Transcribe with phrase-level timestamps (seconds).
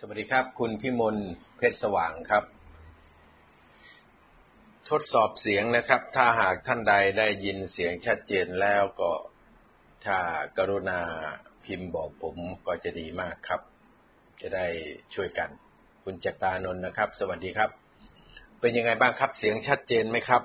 [0.00, 1.16] สวัสดีครับ คุณพิมล
[1.56, 2.44] เพชรสว่างครับ
[4.90, 9.12] ทดสอบเสียงนะครับ ถ้าหากท่านใดได้ยินเสียงชัดเจนแล้วก็
[10.06, 10.18] ถ้า
[10.58, 11.00] กรุณา
[11.64, 13.60] พิมพ์บอกผมก็จะดีมากครับ
[14.40, 14.66] จะได้
[15.14, 15.50] ช่วยกัน
[16.04, 17.70] คุณจักรานนท์นะครับ สวัสดีครับ
[18.60, 20.42] เป็นยังไงบ้างครับ เสียงชัดเจนไหมครับ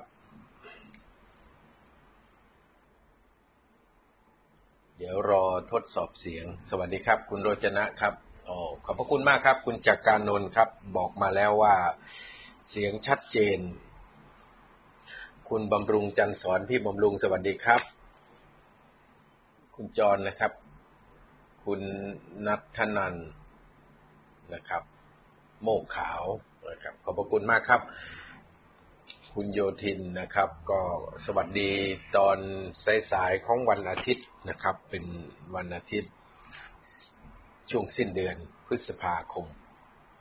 [4.98, 8.14] เดี๋ยวรอทดสอบเสียง สวัสดีครับ คุณโรจนะครับ
[8.46, 11.74] โอ้ขอบพระคุณมากครับ คุณจักรการนนท์ครับ บอกมาแล้วว่า
[12.68, 13.58] เสียงชัดเจน
[15.48, 17.82] คุณบำรุงจันสอนพี่บำรุงสวัสดีครับ
[19.74, 20.52] คุณจรนะครับ
[21.64, 21.80] คุณ
[22.46, 23.14] นัทนัน
[24.54, 24.82] นะครับ
[25.62, 26.22] โมกขาว
[26.70, 27.80] นะครับ ขอบพระคุณมากครับ
[29.34, 30.80] คุณโยธินนะครับ ก็
[31.24, 31.70] สวัสดี
[32.16, 32.38] ตอน
[33.12, 35.04] สายๆของวันอาทิตย์นะครับ เป็น
[35.56, 36.12] วันอาทิตย์
[37.70, 38.36] ช่วงสิ้นเดือน
[38.66, 39.46] พฤษภาคม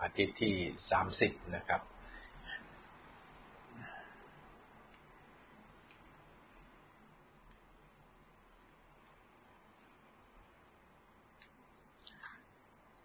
[0.02, 0.56] อาทิตย์ที่
[1.04, 1.81] 30นะครับ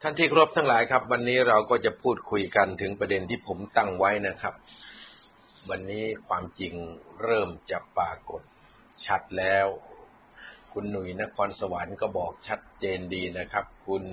[0.02, 4.54] ท่านที่ครบทั้งหลายครับ วันนี้เราก็จะพูดคุยกันถึงประเด็นที่ผมตั้งไว้นะครับ
[5.70, 6.74] วันนี้ความจริง
[7.22, 8.42] เริ่มจะปรากฏ
[9.06, 9.66] ชัดแล้ว
[10.72, 14.04] คุณหนุ่ยนครสวรรค์ก็บอกชัดเจนดีนะครับ คุณ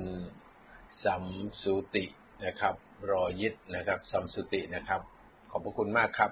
[1.03, 1.25] สัม
[1.61, 2.05] สุติ
[2.45, 2.75] นะครับ
[3.11, 5.01] รอยิดนะครับ สัมสุตินะครับ
[5.51, 6.31] ขอบพระคุณมากครับ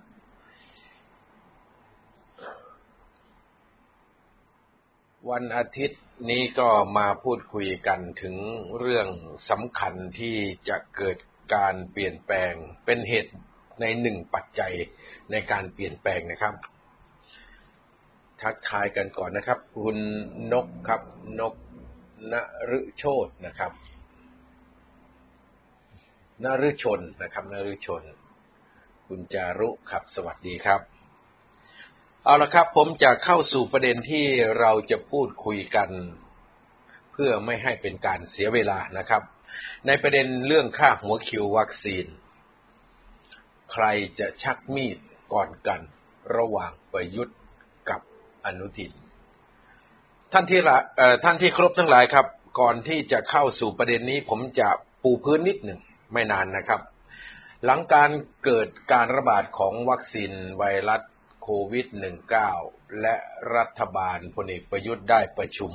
[5.30, 8.36] วันอาทิตย์นี้ก็มาพูดคุยกันถึง
[8.80, 9.08] เรื่อง
[9.50, 10.38] สำคัญที่
[10.70, 11.18] จะเกิด
[11.56, 12.54] การเปลี่ยนแปลง
[12.86, 13.34] เป็นเหตุ
[13.82, 14.74] ในหนึ่งปัจจัย
[15.32, 16.56] ในการเปลี่ยนแปลงนะครับ
[18.44, 19.98] ทักทายกันก่อนนะครับ คุณ
[20.54, 21.02] นกครับ
[21.40, 21.54] นก
[22.32, 22.34] น
[22.80, 23.72] ฤโชตนะครับ
[26.44, 28.04] นฤชนนะครับนฤชน
[29.08, 30.82] คุณจารุครับสวัสดีครับ
[32.24, 34.26] เอาละครับ ผมจะเข้าสู่ประเด็นที่
[34.60, 35.90] เราจะพูดคุยกัน
[37.12, 39.22] เพื่อไม่ให้เป็นการเสียเวลานะครับ
[39.88, 42.06] ในประเด็นเรื่องค่าหัวคิววัคซีน
[43.72, 43.86] ใคร
[44.20, 44.98] จะชักมีด
[45.34, 45.80] ก่อนกัน
[46.38, 47.38] ระหว่างประยุทธ์
[48.46, 48.92] อนุทิน
[50.32, 50.62] ท่านที่
[51.24, 52.28] ท่านที่ครบทั้งหลายครับ
[52.60, 54.68] ก่อนที่จะเข้าสู่ประเด็นนี้ ผมจะ
[55.04, 55.80] ปูพื้นนิดหนึ่ง
[56.14, 56.82] ไม่นานนะครับ
[57.66, 58.10] หลังการ
[58.44, 61.02] เกิดการระบาดของวัคซีนไวรัส
[61.42, 61.88] โควิด
[62.44, 63.16] -19 และ
[63.56, 65.74] รัฐบาลพลเอกประยุทธ์ได้ประชุม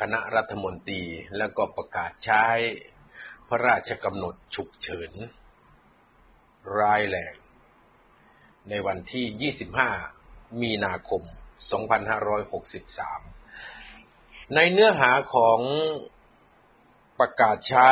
[0.00, 1.02] คณะรัฐมนตรี
[1.36, 2.44] แล้วก็ประกาศใช้
[3.48, 5.12] พระราชกำหนดฉุกเฉิน
[6.78, 7.34] ร้ายแรง
[8.68, 10.23] ในวันที่ 25
[10.60, 11.22] มีนาคม
[12.52, 15.60] 2563 ในเนื้อหาของ
[17.18, 17.90] ประกาศใช้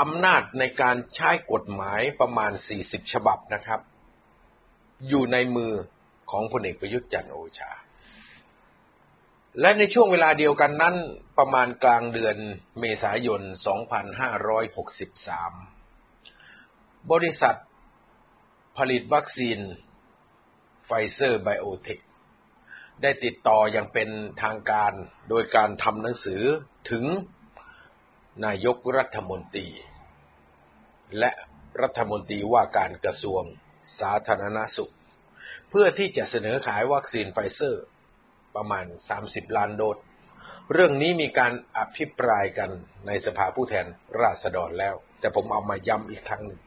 [0.00, 2.52] อำนาจในการใช้กฎหมายประมาณ
[2.82, 3.80] 40 ฉบับนะครับ
[5.08, 5.72] อยู่ในมือ
[6.30, 7.72] ของพลเอกประยุทธ์จันทร์โอชา
[9.60, 10.96] และในช่วงเวลาเดียวกันนั้น
[11.38, 12.36] ประมาณกลางเดือน
[12.80, 13.50] เมษายน 2563
[17.12, 17.56] บริษัท
[18.78, 19.58] ผลิตวัคซีน
[20.84, 21.98] ไฟเซอร์ไบโอเทค
[23.02, 24.08] ได้ติดต่ออย่างเป็น
[24.42, 24.92] ทางการ
[25.28, 26.42] โดยการทำหนังสือ
[26.90, 27.04] ถึง
[28.46, 29.68] นายกรัฐมนตรี
[31.18, 31.30] และ
[31.82, 33.42] รัฐมนตรีว่าการกระทรวง
[34.00, 34.92] สาธารณสุข
[35.70, 37.84] เพื่อที่จะเสนอขายวัคซีนไฟเซอร์
[38.56, 38.84] ประมาณ
[39.20, 39.98] 30 ล้านโดส
[40.72, 42.70] เรื่องนี้มีการอภิปรายกัน
[43.06, 43.86] ในสภาผู้แทน
[44.20, 46.60] ราษฎรแล้ว แต่ผมเอามาย้ำอีกครั้งหนึ่ง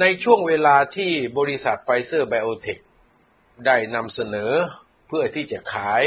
[0.00, 2.78] ในช่วงเวลาที่บริษัทไฟเซอร์ไบโอเทค
[3.66, 4.52] ได้นำเสนอ
[5.08, 6.02] เพื่อที่จะขาย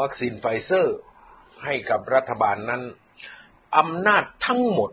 [0.00, 0.96] วัคซีนไฟเซอร์
[1.64, 2.82] ให้กับรัฐบาลนั้น
[3.78, 4.90] อำนาจทั้งหมด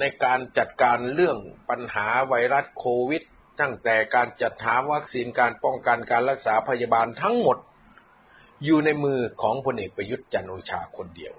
[0.00, 1.36] ในการจัดการเรื่อง
[1.70, 3.22] ปัญหาไวรัสโควิด
[3.60, 7.58] ตั้งแต่การจัดหาวัคซีนการป้องกันการรักษาพยาบาลทั้งหมด
[8.64, 11.34] อยู่ในมือของพลเอกประยุทธ์จันโอชาคนเดียว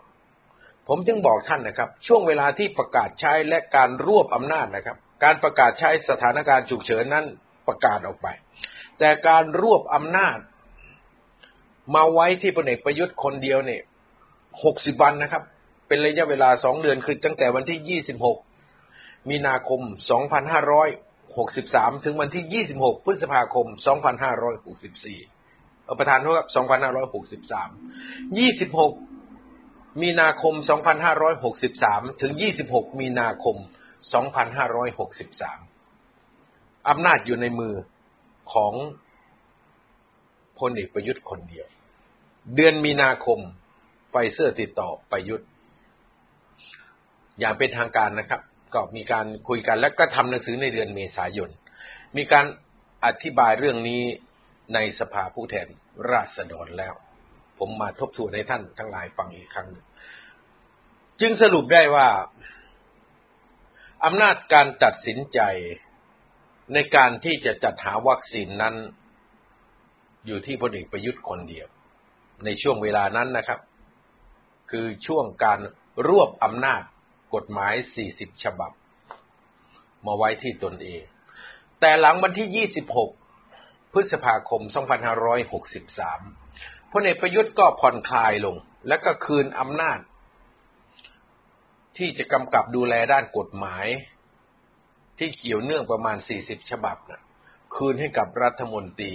[0.88, 7.26] ผมจึงบอกท่านนะครับ ช่วงเวลาที่ประกาศใช้และการรวบอำนาจนะครับ การประกาศใช้สถานการณ์ฉุกเฉินนั้น
[7.68, 8.28] ประกาศออกไป
[9.00, 10.38] แต่การรวบอำนาจ
[11.96, 13.82] มาไว้ที่พลเอกประยุทธ์คนเดียวเนี่ย
[14.64, 15.44] หกสิบวันนะครับ
[15.88, 18.38] เป็นระยะเวลาสองเดือนคือตั้งแต่วันที่ยี่สิบหก
[19.30, 20.90] มีนาคมสองพันห้าร้อย
[21.38, 25.20] หกสิบสามถึงวันที่ยี่สิบหกพฤษภาคมสองพันห้าร้อยหกสิบสี่
[26.00, 27.70] ประธานโทษครับสองพันห้าร้อยหกสิบสาม
[28.38, 28.94] ยี่สิบหก
[30.02, 33.56] มีนาคมสองพันห้าร้อยหกสิบสามถึงยี่สิบหกมีนาคม
[34.14, 35.60] สองพันห้าร้อยหกสิบสาม
[36.90, 37.74] อำนาจอยู่ในมือ
[38.54, 38.74] ของ
[40.60, 41.68] พลเอกประยุทธ์คนเดียว
[42.56, 43.40] เดือนมีนาคม
[44.10, 45.48] ไฟเซอร์ติดต่อประยุทธ์
[47.40, 48.42] อย่างเป็นทางการนะครับ
[48.74, 51.50] ก็มีการคุยกันและก็ทำหนังสือในเดือนเมษายน
[52.18, 52.46] มีการ
[53.06, 54.02] อธิบายเรื่องนี้
[54.74, 55.68] ในสภาผู้แทน
[56.12, 56.94] ราษฎรแล้ว
[57.60, 59.86] ผมมาทบทวนให้ท่านทั้งหลายฟังอีกครั้งนึง
[61.22, 62.08] จึงสรุปได้ว่า
[64.06, 65.40] อำนาจการตัดสินใจ
[66.74, 68.76] ในการที่จะจัดหาวัคซีนนั้น
[70.26, 71.68] อยู่ที่พลเอกประยุทธ์คนเดียว
[72.46, 73.60] ในช่วงเวลานั้นนะครับ
[74.70, 75.60] คือช่วงการ
[76.08, 76.82] รวบอำนาจ
[77.36, 77.74] กฎหมาย
[78.10, 78.72] 40 ฉบับ
[80.06, 81.04] มาไว้ที่ตนเอง
[81.80, 82.68] แต่หลังวันที่
[83.32, 84.62] 26 พฤษภาคม
[85.98, 88.56] 2563 พลเอกประยุทธ์ก็ผ่อนคลายลง
[88.88, 90.00] และก็คืนอำนาจ
[91.98, 93.86] ที่จะกำกับดูแลด้านกฎหมาย
[95.18, 97.22] ที่เกี่ยวเนื่องประมาณ 40 ฉบับนะ
[97.76, 99.14] คืนให้กับรัฐมนตรี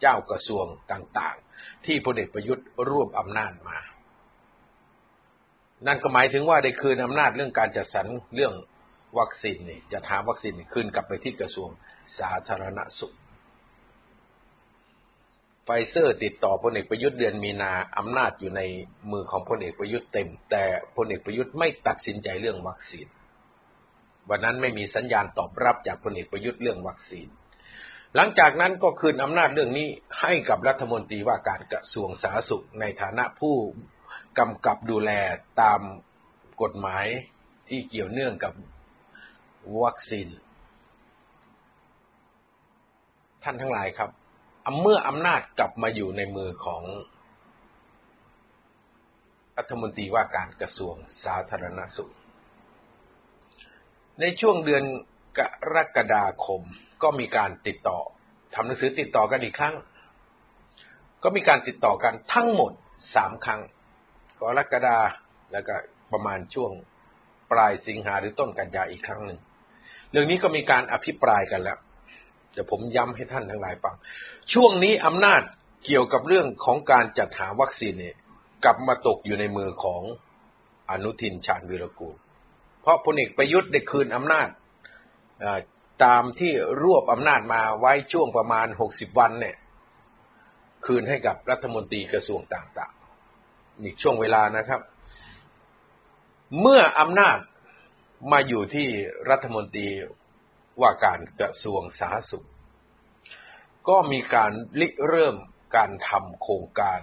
[0.00, 3.78] เจ้ากระทรวงต่าง ๆ ที่พลเอกประยุทธ์รวบอำนาจมา
[5.86, 8.54] นั่นก็หมายถึงว่าได้คืนอำนาจเรื่องการจัดสรรเรื่อง
[9.18, 11.68] วัคซีนนี่จะหาวัคซีนคืนกลับไปที่กระทรวง
[12.18, 13.14] สาธารณสุข
[15.64, 18.62] ไฟเซอร์ติดต่อพลเอกประยุทธ์เดือนมีนาอำนาจอยู่ใน
[19.12, 20.64] มือของพลเอกประยุทธ์เต็ม แต่
[20.96, 23.06] พลเอกประยุทธ์ไม่ตัดสินใจเรื่องวัคซีน
[24.30, 27.28] วันนั้นไม่มีสัญญาณตอบรับจากพลเอกประยุทธ์เรื่องวัคซีน
[28.16, 29.88] หลังจากนั้นก็คืนอำนาจเรื่องนี้
[30.20, 33.56] ให้กับรัฐมนตรีว่าการกระทรวงสาธารณสุขในฐานะผู้
[34.38, 35.10] กำกับดูแล
[35.60, 35.80] ตาม
[36.62, 37.06] กฎหมาย
[37.68, 38.54] ที่เกี่ยวเนื่องกับ
[39.82, 40.28] วัคซีน
[43.42, 44.10] ท่านทั้งหลายครับ
[44.80, 46.82] เมื่ออำนาจกลับมาอยู่ในมือของ
[49.58, 50.94] รัฐมนตรีว่าการกระทรวง
[51.24, 52.12] สาธารณสุข
[54.20, 54.84] ในช่วงเดือน
[55.38, 55.40] ก
[55.74, 56.62] รกฎาคม
[57.02, 57.98] ก็มีการติดต่อ
[58.54, 59.74] ทำหนังสือติดต่อกันอีกครั้ง
[61.22, 62.72] ก็มีการติดต่อกันทั้งหมด
[63.14, 63.60] สามครั้ง
[64.40, 64.98] กรกฎา
[65.52, 65.74] แล้วก็
[66.12, 66.70] ประมาณช่วง
[67.52, 69.38] ปลายสิงหาหรือต้นกันยาอีกครั้งหนึ่ง
[70.10, 71.78] เรื่องนี้ก็มีการอภิปรายกันแล้ว
[72.52, 73.94] เดี๋ยวผมย้ำให้ท่านทั้งหลายฟัง
[74.52, 75.42] ช่วงนี้อำนาจ
[75.84, 78.16] เกี่ยวกับเรื่องของการจัดหาวัคซีนเนี่ย
[78.64, 80.02] กลับมาตกอยู่ในมือของ
[80.90, 82.16] อนุทินชาญวิรกูล
[82.82, 84.48] เพราะพลเอกประยุทธ์ได้คืนอำนาจ
[86.04, 89.56] ตามที่รวบอำนาจมาไว้ช่วงประมาณหกสิบวันเนี่ย
[90.86, 92.93] คืนให้กับรัฐมนตรีกระทรวงต่าง
[93.82, 94.80] อีกช่วงเวลานะครับ
[96.60, 97.38] เมื่ออำนาจ
[98.32, 98.88] มาอยู่ที่
[99.30, 99.88] รัฐมนตรี
[100.80, 102.46] ว่าการกระทรวงสาธารณสุข
[103.88, 105.36] ก็มีการริเริ่ม
[105.76, 107.00] การทำโครงการ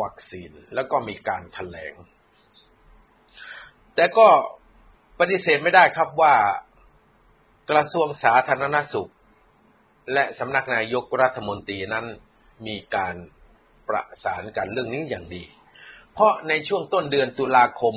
[0.00, 1.94] วัคซีน แล้วก็มีการถแถลง
[3.94, 4.28] แต่ก็
[5.18, 6.34] ปฏิเสธไม่ได้ครับว่า
[7.70, 9.10] กระทรวงสาธารณสุข
[10.12, 12.06] และสำนักนายกรัฐมนตรีนั้น
[12.66, 13.14] มีการ
[13.88, 15.42] ประสานกันเรื่องนี้อย่างดี
[16.12, 17.94] เพราะในช่วงต้นเดือนตุลาคม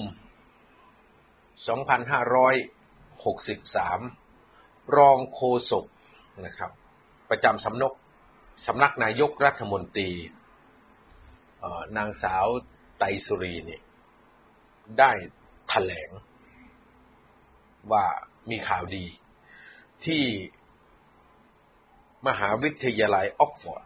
[3.62, 5.42] 2563 รองโฆ
[5.72, 5.86] ษก
[6.46, 6.72] นะครับ
[7.30, 7.94] ประจำสำนัก
[8.68, 10.10] สำนักนายกรัฐมนตรี
[11.98, 12.46] นางสาว
[13.00, 13.82] ไตสุรีนี่
[15.00, 16.10] ได้ถแถลง
[17.92, 18.06] ว่า
[18.50, 19.06] มีข่าวดี
[20.06, 20.24] ที่
[22.28, 23.84] มหาวิทยาลัยออกฟอร์ด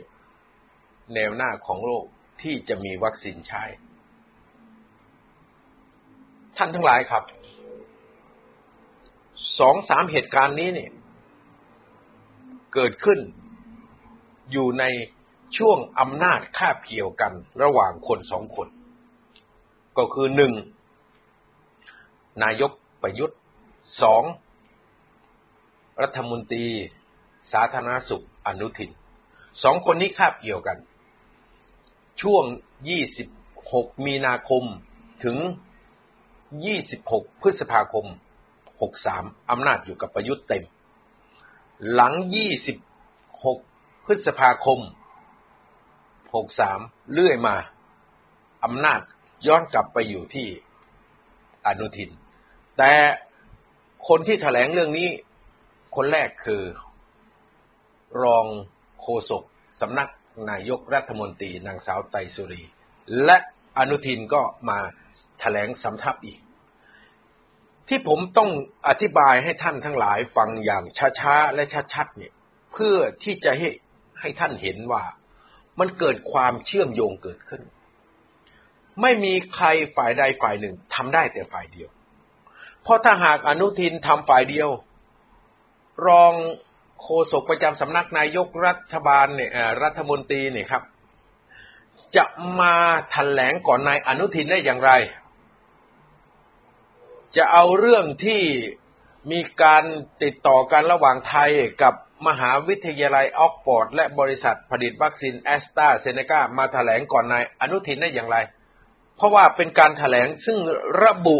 [1.14, 2.04] แนวหน้าของโลก
[2.42, 3.64] ที่จะมีวัคซีนใช้
[6.56, 7.24] ท่านทั้งหลายครับ
[9.58, 10.92] สองสามเหตุการณ์นี้เนี่ย
[12.74, 13.18] เกิดขึ้น
[14.52, 14.84] อยู่ใน
[15.56, 18.68] ช่วงอำนาจคาบเกี่ยวกันระหว่างคนสองคน
[19.98, 20.52] ก็คือหนึ่ง
[22.42, 23.38] นายกประยุทธ์
[24.02, 24.22] สอง
[26.02, 26.66] รัฐมนตรี
[27.52, 28.90] สาธารณสุขอนุทิน
[29.62, 30.78] สองคนนี้คาบเกี่ยวกัน
[32.22, 32.44] ช่วง
[33.24, 34.64] 26 มีนาคม
[35.24, 35.36] ถึง
[36.58, 38.06] 26 พฤษภาคม
[38.78, 40.64] 63 อำนาจอยู่กับประยุทธ์เต็ม
[41.92, 42.14] หลัง
[43.10, 44.80] 26 พฤษภาคม
[46.32, 47.56] 63เลื่อยมา
[48.64, 49.00] อำนาจ
[49.46, 50.48] ย้อนกลับไปอยู่ที่
[51.66, 52.10] อนุทิน
[52.78, 52.92] แต่
[54.08, 55.08] คนที่ถแถลงเรื่องนี้
[55.96, 56.62] คนแรกคือ
[58.22, 58.46] รอง
[59.00, 59.44] โฆษก
[59.80, 60.08] สำนัก
[60.50, 62.62] นายกรัฐมนตรีนางสาวไตสุรี
[63.24, 63.36] และ
[63.78, 64.84] อนุทินก็มาถ
[65.40, 66.38] แถลงสำทับอีก
[67.88, 68.50] ที่ผมต้อง
[68.88, 70.84] อธิบายให้ท่านทั้งหลายฟังอย่าง
[71.20, 72.32] ช้าๆ และชัดๆเนี่ย
[72.72, 73.68] เพื่อที่จะให้
[74.20, 75.02] ให้ท่านเห็นว่า
[75.78, 77.62] มันเกิดความเชื่อมโยงเกิดขึ้น
[79.00, 81.88] ไม่มีใครฝ่ายใดฝ่ายหนึ่งทำได้แต่ฝ่ายเดียว
[82.82, 84.68] เพราะถ้าหากอนุทินทำฝ่ายเดียว
[86.06, 86.32] รอง
[87.00, 89.50] โฆษกประจำสำนักนายกรัฐบาลเนี่ย
[89.82, 90.82] รัฐมนตรีเนี่ยครับ
[92.16, 92.24] จะ
[92.60, 92.74] มา
[93.10, 94.92] แถลงก่อนนายอนุทินได้อย่างไร
[97.36, 98.42] จะเอาเรื่องที่
[99.30, 99.84] มีการ
[100.22, 101.50] ติดต่อกันระหว่างไทย
[101.82, 101.94] กับ
[102.26, 108.36] มหาวิทยาลัยออกฟอร์ด และบริษัทผลิตวัคซีนแอสตราเซเนกามาแถลงก่อนนายอนุทินได้อย่างไร
[109.16, 110.58] เพราะว่าเป็นการแถลงซึ่ง
[111.04, 111.38] ระบุ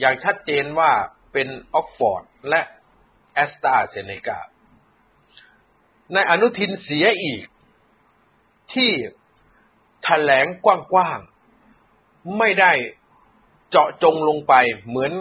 [0.00, 0.92] อย่างชัดเจนว่า
[1.32, 2.60] เป็นออกฟอร์ด และ
[3.34, 4.38] แอสตราเซเนกา
[6.14, 7.42] นายอนุทินเสียอีก
[8.72, 8.90] ที่
[10.04, 10.66] แถลงก
[10.96, 12.72] ว้างๆ ไม่ได้
[13.70, 14.54] เจาะจงลงไป
[14.88, 15.12] เหมือน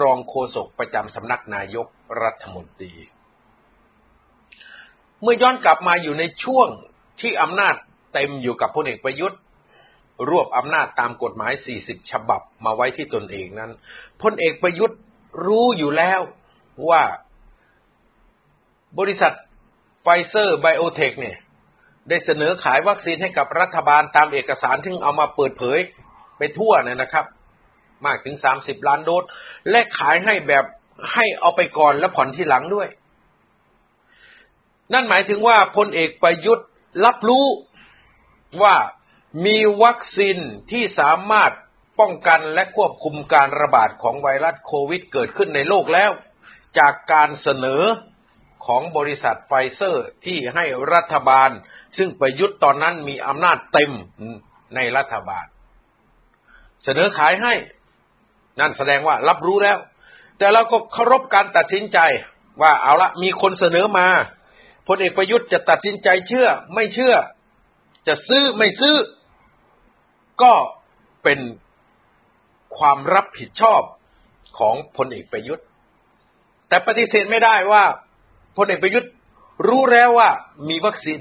[0.00, 1.86] รองโฆษกประจำสำนักนายก
[2.22, 2.92] รัฐมนตรี
[5.22, 6.68] เมื่อย้อนกลับมาอยู่ในช่วง
[7.20, 7.74] ที่อำนาจ
[8.12, 9.38] เต็มอยู่กับพลเอกประยุทธ์
[10.28, 13.70] รวบอำนาจตามกฎหมาย 40 ฉบับมาไว้ที่ตนเองนั้น
[14.22, 14.98] พลเอกประยุทธ์
[15.46, 16.20] รู้อยู่แล้ว
[16.88, 17.02] ว่า
[18.98, 19.32] บริษัท
[20.02, 21.36] ไฟเซอร์ไบโอเทคเนี่ย
[22.08, 25.78] ได้เสนอขายวัคซีนให้กับรัฐบาลตามเอกสารที่เอามาเปิดเผย
[26.38, 27.24] ไปทั่วเนี่ยนะครับ
[28.06, 29.24] มากถึงสามสิบล้านโดส
[29.70, 30.64] และขายให้แบบ
[31.12, 32.88] ให้เอาไปก่อนแล้วผ่อนทีหลังด้วย
[34.92, 36.66] นั่นหมายถึงว่าพลเอกประยุทธ์
[37.04, 37.46] รับรู้
[38.62, 38.76] ว่า
[39.46, 40.38] มีวัคซีน
[40.70, 41.52] ที่สามารถ
[42.00, 46.10] ป้องกันและควบคุมการระบาดของไวรัสโควิดเกิดขึ้นในโลกแล้ว
[46.78, 47.82] จากการเสนอ
[48.66, 50.64] ของบริษัทไฟเซอร์ที่ให้
[50.94, 51.50] รัฐบาล
[51.96, 53.90] ซึ่งประยุทธ์ตอนนั้นมีอำนาจเต็ม
[54.74, 55.46] ในรัฐบาล
[56.84, 57.54] เสนอขายให้
[58.60, 59.78] นั่นแสดงว่ารับรู้แล้ว
[60.38, 61.98] แต่เราก็เคารพการตัดสินใจ
[62.62, 64.08] ว่าเอาละมีคนเสนอมา
[64.88, 67.14] พลเอกประยุทธ์จะตัดสินใจเชื่อ ไม่เชื่อ
[68.06, 68.96] จะซื้อไม่ซื้อ
[70.42, 70.54] ก็
[71.22, 71.40] เป็น
[72.76, 73.82] ความรับผิดชอบ
[74.58, 75.64] ของพลเอกประยุทธ์
[76.68, 77.84] แต่ปฏิเสธไม่ได้ว่า
[78.56, 79.10] พลเอกประยุทธ์
[79.68, 80.30] รู้แล้วว่า
[80.68, 81.20] มีวัคซีน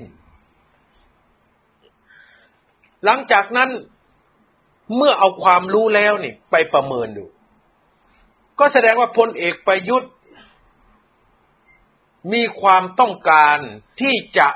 [3.05, 3.69] หลังจากนั้น
[4.95, 7.25] เมื่อเอาความรู้แล้วนี่ไปประเมินดู
[8.59, 10.11] ก็แสดงว่าพลเอกประยุทธ์
[12.33, 13.57] มีความต้องการ
[14.01, 14.47] ที่จะ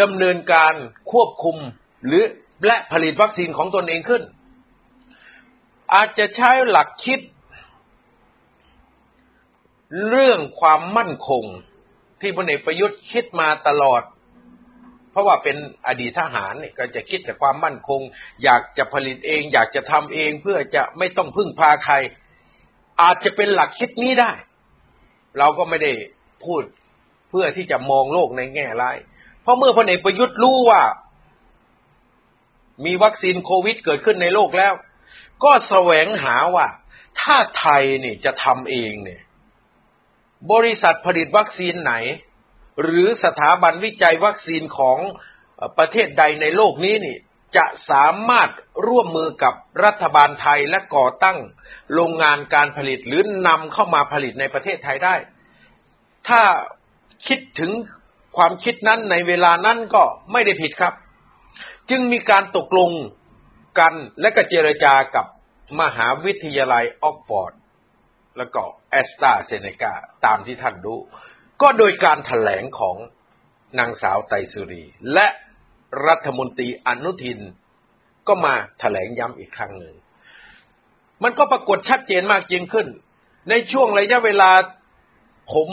[0.00, 0.74] ดำเนินการ
[1.12, 1.56] ควบคุม
[2.06, 2.24] หรือ
[2.66, 4.22] และผลิตวัคซีนของตนเองขึ้น
[5.94, 7.20] อาจจะใช้หลักคิด
[10.08, 11.44] เรื่องความมั่นคง
[12.20, 14.02] ที่พลเอกประยุทธ์คิดมาตลอด
[15.10, 15.56] เพราะว่าเป็น
[15.86, 18.00] อดีตทหารเนี่ยก็จะคิดแต่ความมั่นคง
[18.44, 21.94] อยากจะผลิตเอง อยากจะทำเองเพื่อจะไม่ต้องพึ่งพาใคร
[23.02, 24.32] อาจจะเป็นหลักคิดนี้ได้
[25.38, 25.92] เราก็ไม่ได้
[26.46, 26.62] พูด
[27.28, 28.96] เพื่อที่จะมองโลกในแง่ร้าย
[29.42, 30.82] เพราะเมื่อพลเอกประยุทธ์รู้ว่า
[32.84, 34.74] มีวัคซีนโควิดเกิดขึ้นในโลกแล้ว
[35.44, 36.66] ก็แสวงหาว่า
[37.20, 39.22] ถ้าไทยเนี่ยจะทำเองเนี่ย
[40.52, 41.94] บริษัทผลิตวัคซีนไหน
[42.82, 44.98] หรือสถาบันวิจัยวัคซีนของ
[45.78, 47.16] ประเทศใดในโลกนี้นี่
[47.56, 48.48] จะสามารถ
[48.86, 49.54] ร่วมมือกับ
[49.84, 51.38] รัฐบาลไทยและก่อตั้ง
[51.94, 55.14] โรงงานการผลิตหรือนำเข้ามาผลิตในประเทศไทยได้
[56.28, 56.42] ถ้า
[57.26, 57.72] คิดถึง
[58.36, 60.94] ความคิดนั้นในเวลานั้นก็ไม่ได้ผิดครับ
[61.90, 62.90] จึงมีการตกลง
[63.78, 65.26] กันและก็เจรจากับ
[65.80, 67.52] มหาวิทยาลัยออกฟอร์ด
[68.36, 69.94] แล้วก็แอสตราเซเนกา
[70.26, 71.00] ตามที่ท่านรู้
[71.62, 72.96] ก็โดยการถแถลงของ
[73.78, 75.26] นางสาวไตสุรี และ
[76.06, 77.40] รัฐมนตรีอนุทิน
[78.28, 79.94] ก็มาถแถลงย้ำอีกครั้งหนึ่ง
[81.22, 82.86] มันก็ปรากฏชัดเจนมากยิ่งขึ้น
[83.50, 84.50] ในช่วงระยะเวลา
[85.52, 85.68] ผม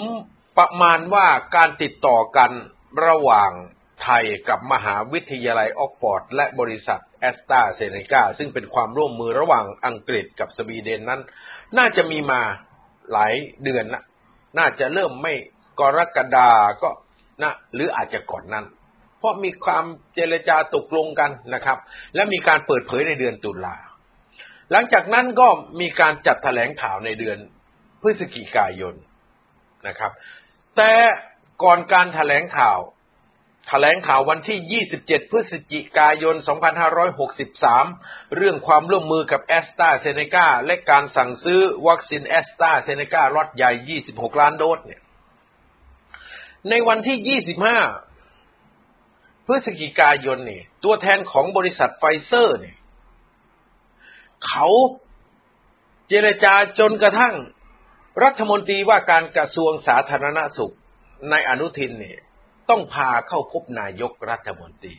[0.58, 2.52] ประมาณว่าการติดต่อกัน
[3.06, 3.52] ระหว่าง
[4.04, 11.22] ไทยกับมหาวิทยาลัยออกฟอร์ด และบริษัทแอสตราเซเนกาซึ่งเป็นความร่วมมือระหว่างอังกฤษกับสวีเดนนั้น
[11.78, 12.42] น่าจะมีมา
[13.12, 14.04] หลายเดือนนะ
[14.58, 15.34] น่าจะเริ่มไม่
[15.80, 16.50] กรกฎา
[16.84, 16.90] ก็
[17.44, 18.66] นะหรืออาจจะก่อนนั้น
[19.20, 21.78] เพราะมีความเจรจาตกลงกันนะครับ
[22.16, 23.76] และมีการเปิดเผยในเดือนตุลา
[24.72, 25.48] หลังจากนั้นก็
[25.82, 27.38] มีการจัดแถลงข่าวในเดือน
[28.02, 28.96] พฤศจิกายน
[29.88, 30.12] นะครับ
[30.78, 30.94] แต่
[31.64, 32.80] ก่อนการแถลงข่าว
[33.68, 36.36] แถลงข่าววันที่ 27 พฤศจิกายน
[37.56, 45.02] 2563 เรื่องความร่วมมือกับแอสตราเซเนกาและการสั่งซื้อวัคซีนแอสตราเซเนกาล็อตใหญ่ 26 ล้านโดสเนี่ย
[46.70, 47.42] ในวันที่
[48.24, 52.78] 25 พฤศจิกายนเนี่ย ตัวแทนของบริษัทไฟเซอร์เนี่ย
[54.48, 54.68] เขา
[56.08, 57.36] เจรจาจนกระทั่ง
[58.24, 60.76] รัฐมนตรีว่าการกระทรวงสาธารณสุข
[61.30, 62.20] นายอนุทินเนี่ย
[62.70, 64.96] ต้องพาเข้าพบนายกรัฐมนตรี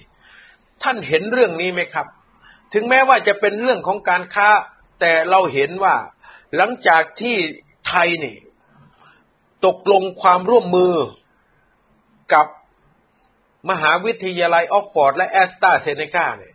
[0.82, 2.06] ท่านเห็นเรื่องนี้ไหมครับ
[2.72, 4.48] ถึงแม้ว่าจะเป็นเรื่องของการค้า
[5.00, 5.96] แต่เราเห็นว่า
[6.56, 7.36] หลังจากที่
[7.88, 8.36] ไทยนี่
[9.66, 10.94] ตกลงความร่วมมือ
[12.34, 12.46] กับ
[13.70, 16.54] มหาวิทยาลัยออกฟอร์ดและแอสตราเซเนกาเนี่ย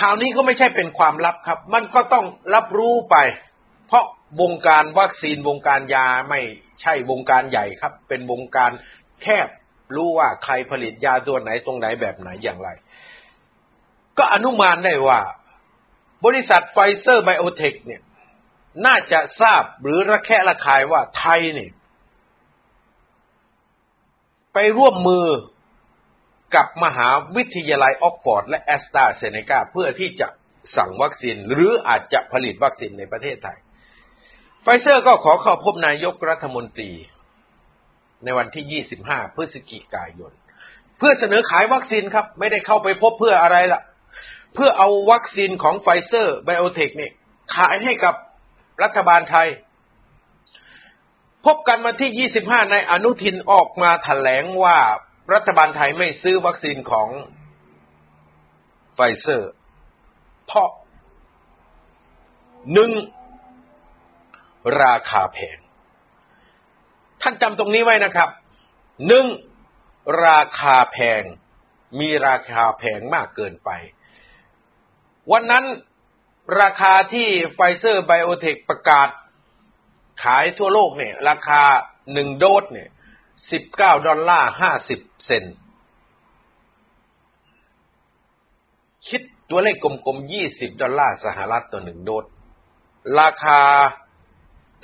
[0.00, 2.24] ข่าวนี้ก็ไม่ใช่เป็นความลับครับ มันก็ต้อง
[2.54, 3.16] รับรู้ไป
[3.86, 4.04] เพราะ
[4.40, 6.40] วงการวัคซีนวงการยาไม่
[6.80, 8.70] ใช่วงการใหญ่ครับ เป็นวงการ
[9.22, 9.48] แคบ
[9.94, 12.68] รู้ว่าใครผลิตยาตัวไหนตรงไหนแบบไหนอย่างไร
[14.18, 15.20] ก็อนุมานได้ว่า
[16.24, 18.02] บริษัทไฟเซอร์ไบโอเทคเนี่ย
[18.86, 21.72] น่าจะทราบหรือระแคะระคายว่าไทยเนี่ย
[24.54, 25.26] ไปร่วมมือ
[26.54, 30.28] กับมหาวิทยาลัยออกซ์ฟอร์ดและแอสตราเซเนกาเพื่อที่จะ
[30.76, 33.58] สั่งวัคซีนหรืออาจจะผลิตวัคซีนในประเทศไทย
[34.62, 36.90] ไฟเซอร์ก็ขอเข้าพบนายกรัฐมนตรี
[38.24, 40.32] ในวันที่ 25 พฤศจิกายน
[40.98, 43.80] เพื่อเสนอขายวัคซีนครับ ไม่ได้เข้าไปพบเพื่ออะไรล่ะ
[44.54, 47.12] เพื่อเอาวัคซีนของไฟเซอร์ไบโอเทคเนี่ย
[47.54, 48.14] ขายให้กับ
[48.82, 49.48] รัฐบาลไทย
[51.46, 54.78] พบกันวันที่ 25 นายอนุทินออกมาแถลงว่า
[55.34, 57.08] รัฐบาลไทยไม่ซื้อวัคซีนของ
[58.94, 59.52] ไฟเซอร์
[60.46, 60.68] เพราะ
[62.72, 62.90] หนึ่ง
[64.82, 65.58] ราคาแพง
[67.22, 68.28] ท่านจำตรงนี้ไว้นะครับ
[69.06, 69.26] หนึ่ง
[70.26, 71.22] ราคาแพง
[72.00, 73.70] มีราคาแพงมากเกินไป
[75.32, 75.64] วันนั้น
[76.60, 79.08] ราคาที่ไฟเซอร์ไบโอเทคประกาศ
[80.22, 81.62] ขายทั่วโลกเนี่ย ราคา
[82.12, 82.88] หนึ่งโดสเนี่ย
[83.50, 85.44] สิบเก้าดอลลาร์ห้าสิบเซนต์
[89.08, 92.24] คิดตัวเลขกลมๆยี่สิบดอลลาร์สหรัฐต่อหนึ่งโดส
[93.20, 93.60] ราคา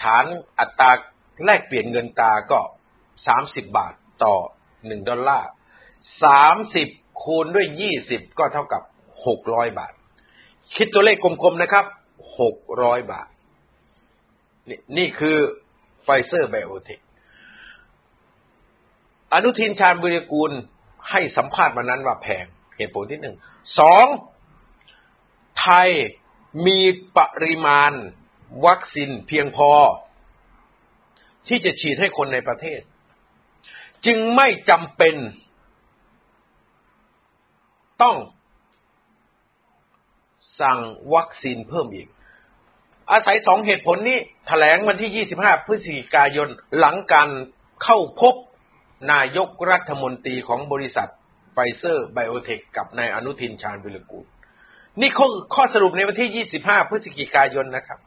[0.03, 0.25] ฐาน
[0.59, 0.91] อัตรา
[1.45, 2.61] แลกเปลี่ยนเงินตราก็
[3.27, 4.35] สามสิบบาทต่อ
[4.87, 5.49] หนึ่งดอลลาร์
[6.25, 6.89] สามสิบ
[7.23, 8.83] คูณด้วยยี่สิบก็เท่ากับ
[9.27, 9.93] หกร้อยบาท
[10.75, 11.85] คิดตัวเลขกลมๆนะครับ
[12.41, 13.29] หกร้อยบาท
[14.69, 15.37] นี่คือ
[16.03, 17.01] ไฟเซอร์ไบโอเทค
[19.33, 20.53] อนุทินชาญบุริกูล
[21.11, 22.45] ให้สัมภาษณ์วันนั้นว่าแพง
[22.77, 23.37] เหตุผลที่หนึ่ง
[23.79, 24.07] สอง
[25.61, 25.89] ไทย
[26.67, 26.81] มี
[27.17, 27.93] ปริมาณ
[28.67, 29.71] วัคซีนเพียงพอ
[31.49, 32.81] ที่จะฉีดให้คนในประเทศ
[34.07, 35.15] จึงไม่จำเป็น
[38.03, 38.17] ต้อง
[40.61, 40.79] สั่ง
[41.15, 42.09] วัคซีนเพิ่มอีก
[43.11, 47.29] อาศัยสองเหตุผลนี้ถแถลงวันที่ 25 พฤศจิกายนหลังการ
[47.83, 48.35] เข้าพบ
[49.13, 51.09] นายกรัฐมนตรีของบริษัท
[51.53, 54.27] ไฟเซอร์ไบโอเทคกับนายอนุทินชาญวิรกูล
[55.01, 57.99] นี่ข้อข้อสรุปในวันที่ 25 พฤศจิกายนนะครับ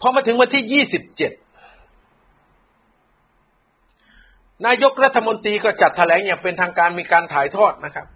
[0.00, 0.96] พอมาถึงวันที่27
[4.66, 8.06] นายกรัฐมนตรีก็จัดแถลงอย่างเป็นทางการมีการถ่ายทอดนะครับ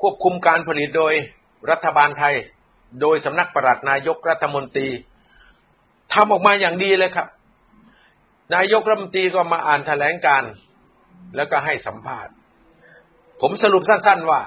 [0.00, 1.14] ควบคุมการผลิตโดย
[1.70, 2.34] รัฐบาลไทย
[3.00, 4.88] โดยสำนักปลัดนายกรัฐมนตรี
[6.14, 7.28] ทำออกมาอย่างดีเลยครับ
[8.54, 10.42] นายกรัฐมนตรีก็มาอ่านแถลงการ
[11.36, 12.32] แล้วก็ให้สัมภาษณ์
[13.40, 14.40] ผมสรุปสั้นๆว่า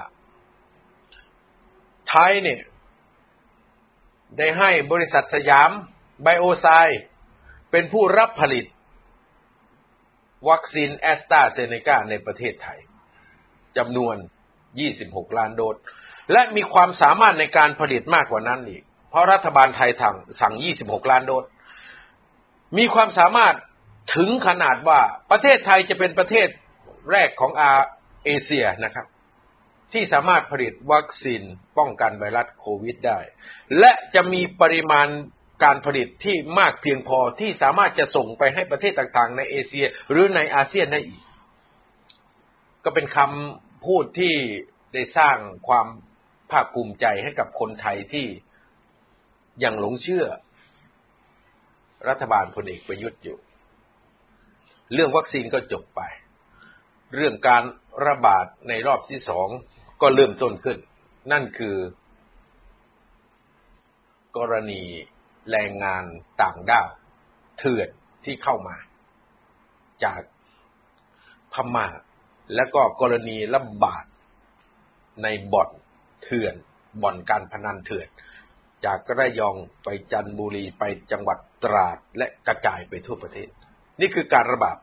[2.08, 2.60] ไทยเนี่ย
[4.38, 5.70] ได้ให้บริษัทสยาม
[6.22, 6.66] ไบโอไซ
[7.70, 8.64] เป็นผู้รับผลิต
[10.48, 12.78] วัคซีนแอสตราเซเนกาในประเทศไทย
[13.76, 14.16] จำนวน
[14.76, 15.76] 26 ล้านโดส
[16.32, 21.44] และมีความสามารถในการผลิตมากกว่านั้นอีก เพราะรัฐบาลไทยทงสั่ง 26 ล้านโดส
[22.78, 23.54] มีความสามารถ
[24.16, 26.48] ถึงขนาดว่าประเทศไทยจะเป็นประเทศ
[27.10, 27.70] แรกของอา
[28.24, 29.06] เอเชียนะครับ
[29.92, 31.42] ที่สามารถผลิตวัคซีน
[31.78, 33.18] ป้องกันไวรัสโควิดได้
[33.78, 35.08] และจะมีปริมาณ
[35.64, 41.22] การผลิตที่มากเพียงพอที่สามารถจะส่งไปให้ประเทศต่างๆ ในเอเชีย หรือในอาเซียนได้อีก
[42.84, 44.34] ก็เป็นคำพูดที่
[44.94, 45.36] ได้สร้าง
[45.68, 45.86] ความ
[46.50, 48.26] ภาคภูมิใจให้กับคนไทยที่
[49.64, 50.24] ยังหลงเชื่อ
[52.08, 53.38] รัฐบาลพลเอกประยุทธ์อยู่
[54.92, 56.00] เรื่องวัคซีนก็จบไป
[57.14, 57.62] เรื่องการ
[58.06, 59.48] ระบาดในรอบที่สอง
[60.00, 60.78] ก็เริ่มต้นขึ้น
[61.32, 61.76] นั่นคือ
[64.36, 64.82] กรณี
[65.50, 66.04] แรงงาน
[66.42, 66.88] ต่างด้าว
[67.58, 67.88] เถื่อน
[68.24, 68.76] ที่เข้ามา
[70.04, 70.20] จาก
[71.52, 71.86] พม่า
[72.54, 74.04] และก็กรณีระบาด
[75.22, 75.70] ในบ่อน
[76.22, 76.54] เถื่อน
[77.02, 78.08] บ่อนการพนันเถื่อน
[78.84, 83.48] จากระยองไปจันทบุรีไปจังหวัดตราดและกระจายไปทั่วประเทศ
[84.00, 84.76] นี่คือการระบาด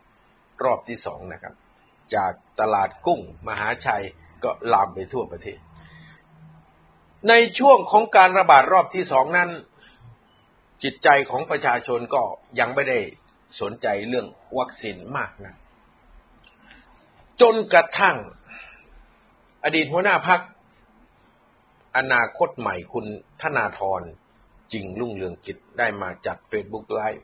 [0.63, 1.53] รอบที่สองนะครับ
[2.15, 4.05] จากตลาดกุ้ง มหาชัย
[4.43, 5.59] ก็ลามไปทั่วประเทศ
[7.29, 9.49] ในช่วงของการระบาดรอบที่สองนั้น
[10.83, 12.21] จิตใจของประชาชนก็
[12.59, 12.99] ยังไม่ได้
[13.61, 14.27] สนใจเรื่อง
[14.57, 15.55] วัคซีนมากนะ
[17.41, 18.17] จนกระทั่ง
[19.63, 20.41] อดีตหัวหน้าพรรค
[21.97, 23.05] อนาคตใหม่คุณ
[23.41, 24.01] ธนาธร
[24.73, 27.23] จึงรุ่งเรืองกิจได้มาจัดเฟซบุ๊กไลฟ์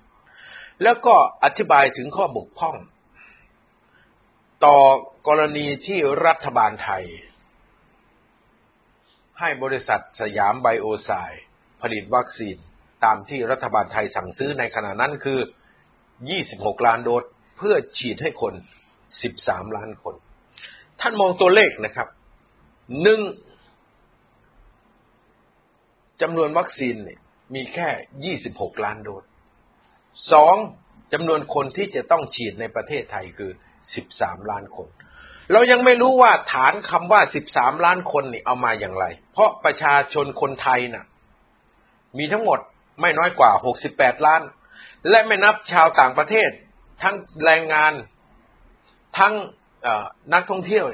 [0.83, 2.75] แล้วก็อธิบายถึงข้อบกพร่อง
[4.65, 4.77] ต่อ
[5.27, 7.05] กรณีที่รัฐบาลไทย
[9.39, 11.43] ให้บริษัทสยามไบโอไซด์
[11.81, 12.57] ผลิตวัคซีน
[13.03, 15.39] ตามที่รัฐบาลไทยสั่งซื้อในขณะนั้นคือ
[16.31, 17.23] 26 ล้านโดส
[17.57, 18.53] เพื่อฉีดให้คน
[19.15, 20.15] 13 ล้านคน
[21.01, 22.07] ท่านมองตัวเลขนะครับ
[23.01, 23.21] หนึ่ง
[26.21, 27.19] จำนวนวัคซีนเนี่ย
[27.55, 29.23] มีแค่ 26 ล้านโดส
[30.33, 30.55] สอง
[31.13, 33.51] จำนวนคนที่จะต้องฉีดในประเทศไทยคือ
[33.97, 34.87] 13ล้านคน
[35.53, 37.21] เรายังไม่รู้ว่าฐานคำว่า
[37.51, 41.05] 13ล้านคนนี่เอามาอย่างไร เพราะประชาชนคนไทยน่ะ
[42.17, 42.59] มีทั้งหมด
[43.01, 43.51] ไม่น้อยกว่า
[43.89, 44.41] 68ล้าน
[45.09, 46.49] และไม่นับชาวต่างประเทศ
[47.03, 47.93] ทั้งแรงงาน
[49.17, 49.33] ทั้ง
[50.33, 50.85] นักท่องเที่ยว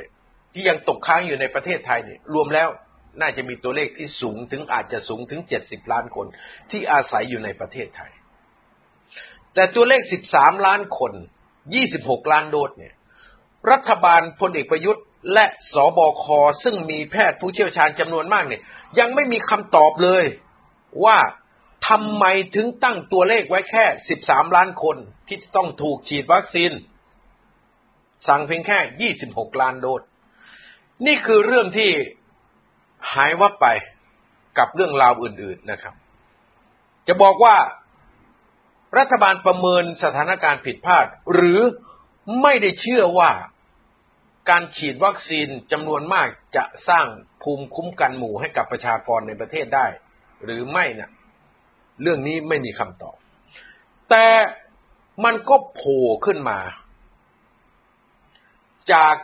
[0.53, 2.69] ที่ยังตกค้างอยู่ในประเทศไทยเนี่ยรวมแล้ว
[3.21, 6.27] น่าจะมีตัวเลขที่สูงถึงอาจจะสูงถึง70ล้านคน
[6.71, 8.12] ที่อาศัยอยู่ในประเทศไทย
[9.53, 10.01] แต่ตัวเลข
[10.34, 11.13] 13ล้านคน
[11.73, 12.93] 26 ล้านโดสเนี่ย
[13.71, 16.25] รัฐบาลพลเอกประยุทธ์ และสบค
[16.63, 18.62] ซึ่งมีแพทย์ผู้เชี่ยวชาญจำนวนมากเนี่ย
[18.99, 20.25] ยังไม่มีคำตอบเลย
[21.06, 21.17] ว่า
[21.88, 22.25] ทำไม
[22.56, 23.86] ถึงตั้งตัวเลขไว้แค่
[24.21, 24.97] 13 ล้านคน
[25.28, 26.71] ที่ต้องถูกฉีดวัคซีน
[28.28, 30.01] สั่งเพียงแค่ 26 ล้านโดส
[31.06, 31.91] นี่คือเรื่องที่
[33.13, 33.67] หายวับไป
[34.58, 35.93] กับเรื่องราวอื่น ๆนะครับ
[37.08, 37.56] จะบอกว่า
[38.97, 41.60] รัฐบาลประเมินสถานการณ์ผิดพลาด หรือ
[42.41, 43.31] ไม่ได้เชื่อว่า
[44.49, 47.08] การฉีดวัคซีนจำนวนมากจะสร้าง
[47.43, 49.88] ภูมิคุ้มกันหมู่ให้กับประชากรในประเทศได้
[50.43, 51.12] หรือไม่นะ่ะ
[52.01, 53.17] เรื่องนี้ไม่มีคำตอบ
[54.10, 54.27] แต่
[55.23, 56.60] มันก็โผล่ขึ้นมา
[58.93, 59.15] จาก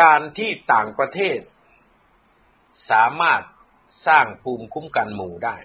[0.00, 1.38] การที่ต่างประเทศ
[2.90, 3.42] สามารถ
[4.06, 5.56] สร้างภูมิคุ้มกันหมู่ได้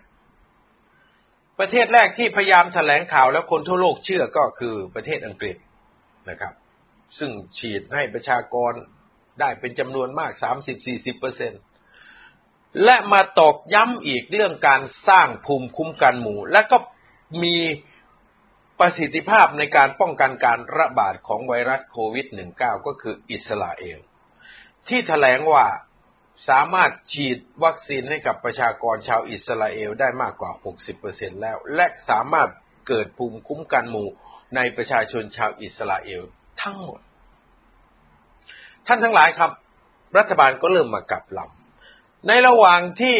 [1.59, 5.55] ประเทศแรกที่พยายามแถลงข่าวแล้วคนทั่วโลกเชื่อก็คือประเทศอังกฤษ
[6.29, 6.53] นะครับ
[7.19, 8.73] ซึ่งฉีดให้ประชากร
[9.39, 10.31] ได้เป็นจำนวนมาก
[10.75, 11.53] 30-40%เปอร์เซ็น
[12.83, 16.77] และมาตอกย้ำอีกเรื่องการสร้างภูมิคุ้มกันหมู่ และก็
[17.43, 17.57] มี
[18.79, 23.99] ประสิทธิภาพในการป้องกันการระบาดของไวรัสโควิด -19 ก็คืออิสราเอล
[24.87, 25.65] ที่แถลงว่า
[26.49, 30.51] สามารถฉีดวัคซีนให้กับประชากรชาวอิสราเอลได้มากกว่า
[30.97, 32.49] 60%แล้ว และสามารถ
[32.87, 34.09] เกิดภูมิคุ้มกันหมู่
[34.55, 36.21] ในประชาชนชาวอิสราเอล
[36.61, 36.99] ทั้งหมด
[38.87, 39.51] ท่านทั้งหลายครับ
[40.17, 43.17] รัฐบาลก็เริ่มมากลับลำในระหว่างที่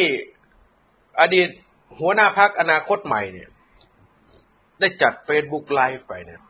[1.20, 1.50] อดีต
[2.00, 3.50] หัวหน้าพักอนาคตใหม่เนี่ย
[4.80, 6.42] ได้จัดเฟซบุ๊กไลฟ์ไปเนี่ย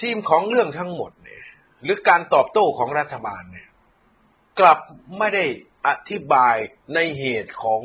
[0.00, 1.42] ธีมของเรื่องทั้งหมดเนี่ย
[1.82, 3.68] หรือการตอบโต้ของรัฐบาลเนี่ย
[4.60, 4.78] กลับ
[5.18, 5.44] ไม่ได้
[5.86, 6.56] อธิบาย
[6.94, 7.82] ในเหตุของ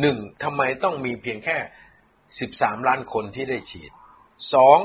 [0.00, 1.58] หนึ่งทำไมต้องมีเพียงแค่
[2.40, 3.92] สิบสามล้านคนที่ได้ฉีด
[4.54, 4.78] สอง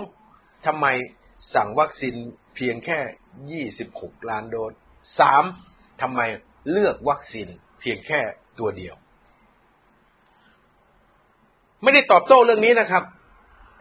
[0.66, 0.86] ทำไม
[1.54, 2.16] สั่งวัคซีน
[2.56, 3.00] เพียงแค่
[3.52, 4.74] ยี่สิบหกล้านโดส
[5.20, 5.44] สาม
[6.02, 6.22] ทำไม
[6.72, 7.48] เลือกวัคซีน
[7.80, 8.20] เพียงแค่
[8.60, 8.96] ตัวเดียว
[11.84, 13.04] ไม่ได้ตอบโต้เรื่องนี้นะครับ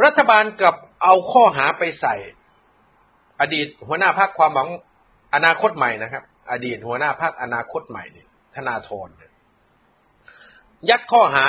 [0.04, 2.14] รัฐบาลกับเอาข้อหาไปใส่
[3.40, 4.68] อดีตหัวหน้าพรรความหวัง
[5.34, 9.32] อนาคตใหม่นะครับ อดีตหัวหน้าพรรคอนาคตใหม่เนี่ยธนาธรเนี่ย
[10.88, 11.46] ยัดข้อหา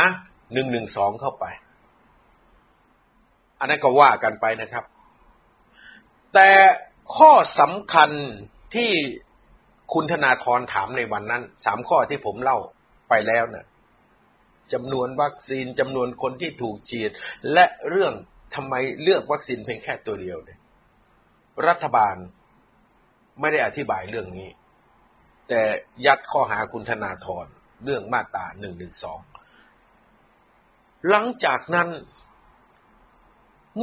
[0.53, 1.45] หนึ่งหนึ่งสองเข้าไป
[3.59, 4.83] อันนั้นก็ว่ากันไปนะครับ
[6.33, 6.49] แต่
[7.17, 8.11] ข้อสำคัญ
[8.75, 8.91] ที่
[9.93, 12.57] คุณธนาธรถามในวันนั้นสามข้อที่ผมเล่า
[13.09, 13.65] ไปแล้วเนะ่ย
[14.73, 17.11] จำนวนวัคซีนจำนวนคนที่ถูกฉีด
[17.53, 18.13] และเรื่อง
[18.55, 20.59] ทำไมเลือกวัคซีนเพียงแค่ตัวเดียวเนี่ย
[21.67, 22.15] รัฐบาล
[23.39, 24.49] ไม่ได้อธิบายเรื่องนี้
[25.49, 25.61] แต่
[26.05, 27.45] ยัดข้อหาคุณธนาธร
[27.83, 29.19] เรื่องมาตราหนึ่งหนึ่งสอง
[31.09, 31.89] หลังจากนั้น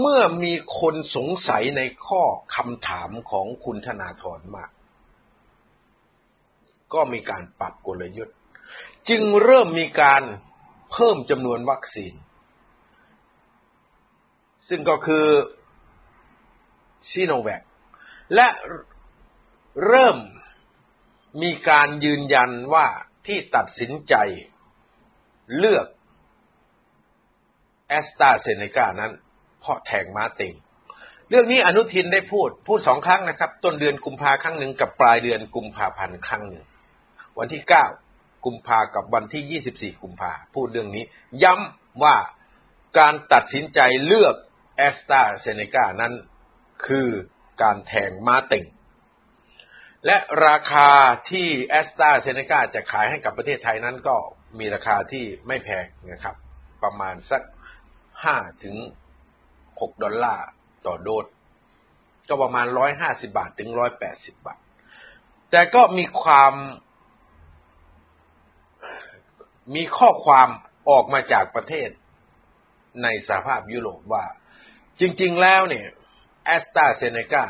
[0.00, 2.22] เมื่อมีคนสงสัยในข้อ
[2.54, 4.70] คำถามของคุณธนาธรมาก
[6.94, 8.36] ก็มีการปรับกลยุทธ์
[9.08, 10.22] จึงเริ่มมีการ
[10.92, 12.14] เพิ่มจำนวนวัคซีน
[14.68, 15.26] ซึ่งก็คือ
[17.10, 17.62] ซีโนแวค
[18.34, 18.48] และ
[19.86, 20.18] เริ่ม
[21.42, 22.86] มีการยืนยันว่า
[23.26, 24.14] ที่ตัดสินใจ
[25.58, 25.86] เลือก
[27.88, 29.12] แอสตราเซเนกานั้น
[29.60, 30.54] เพราะแทงม้าเต็ง
[31.28, 36.64] เรื่องนี้อนุทินได้พูด พูดสองครั้งนะครับ ต้นเดือนกุมภาครั้งหนึ่งกับปลายเดือนกุมภาพันธ์ครั้งหนึ่ง
[37.38, 37.84] วันที่เก้า
[38.44, 41.04] กุมภากับวันที่ยี่สิบสี่กุมภาพูดเรื่องนี้
[41.42, 42.16] ย้ำว่า
[42.98, 44.34] การตัดสินใจเลือก
[44.76, 46.12] แอสตราเซเนกานั้น
[46.86, 47.08] คือ
[47.62, 48.64] การแทงม้าเต็ง
[50.06, 50.16] และ
[50.46, 50.90] ราคา
[51.30, 54.16] ที่แอสตราเซเนกาจะขายให้กับประเทศไทยนั้นก็
[54.58, 56.36] มีราคาที่ไม่แพงนะครับ
[56.82, 57.42] ประมาณสัก
[58.24, 58.76] ห้าถึง
[59.80, 60.46] หกดอลลาร์
[60.86, 61.26] ต่อโดส
[62.28, 64.60] ก็ประมาณร้อยห้าสิบาทถึงร้อยแปดสิบบาท
[65.50, 66.52] แต่ก็มีความ
[69.74, 70.48] มีข้อความ
[70.90, 71.88] ออกมาจากประเทศ
[73.02, 74.24] ในสหภาพยุโรปว่า
[75.00, 75.86] จริง ๆ แล้วเนี่ย
[76.46, 77.44] แอสตราเซเนกา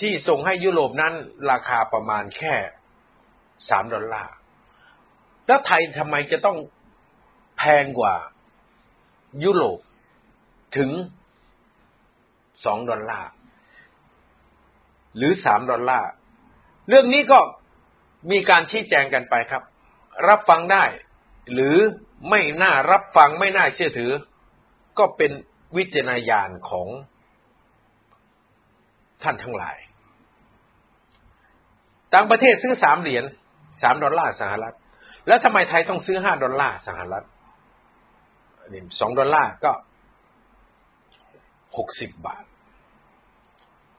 [0.00, 1.14] ที่ส่งให้ยุโรปนั้น
[1.50, 2.54] ราคาประมาณแค่
[3.68, 4.34] สามดอลลาร์
[5.46, 6.58] แล้วไทยทำไมจะต้อง
[7.58, 8.14] แพงกว่า
[9.44, 9.78] ยุโรป
[10.76, 10.90] ถึง
[12.64, 13.30] สองดอลลาร์
[15.16, 16.10] หรือสามดอลลาร์
[16.88, 17.40] เรื่องนี้ก็
[18.30, 19.62] มีการชี้แจงกันไปครับ
[20.28, 20.84] รับฟังได้
[21.52, 21.76] หรือ
[22.30, 24.12] ไม่น่ารับฟังไม่น่าเชื่อถือ
[24.98, 25.32] ก็เป็น
[25.76, 26.88] วิจารณญาณของ
[29.22, 29.76] ท่านทั้งหลาย
[32.14, 33.24] ต่างประเทศซื้อสามเหรียญ
[33.82, 34.76] สามดอลลาร์สหรัฐ
[35.26, 37.24] แล้วทำไมไทยต้องซื้อห้าดอลลาร์สหรัฐ
[38.72, 39.72] นี่สองดอลลาร์ก็
[41.76, 42.44] หกสิบบาท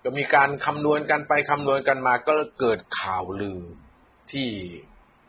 [0.03, 3.61] ก็มีการคำนวณกันไปคำนวณกันมาก็เกิดข่าวลือ
[4.31, 4.49] ที่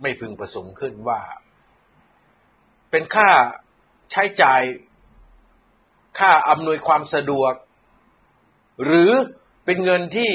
[0.03, 1.21] ไม่พึงประสงค์ขึ้นว่า
[2.91, 3.29] เป็นค่า
[4.13, 4.61] ใช้จ่าย
[6.19, 7.53] ค่าอำนวยความสะดวก
[8.85, 9.13] หรือ
[9.65, 10.31] เป็นเงินที่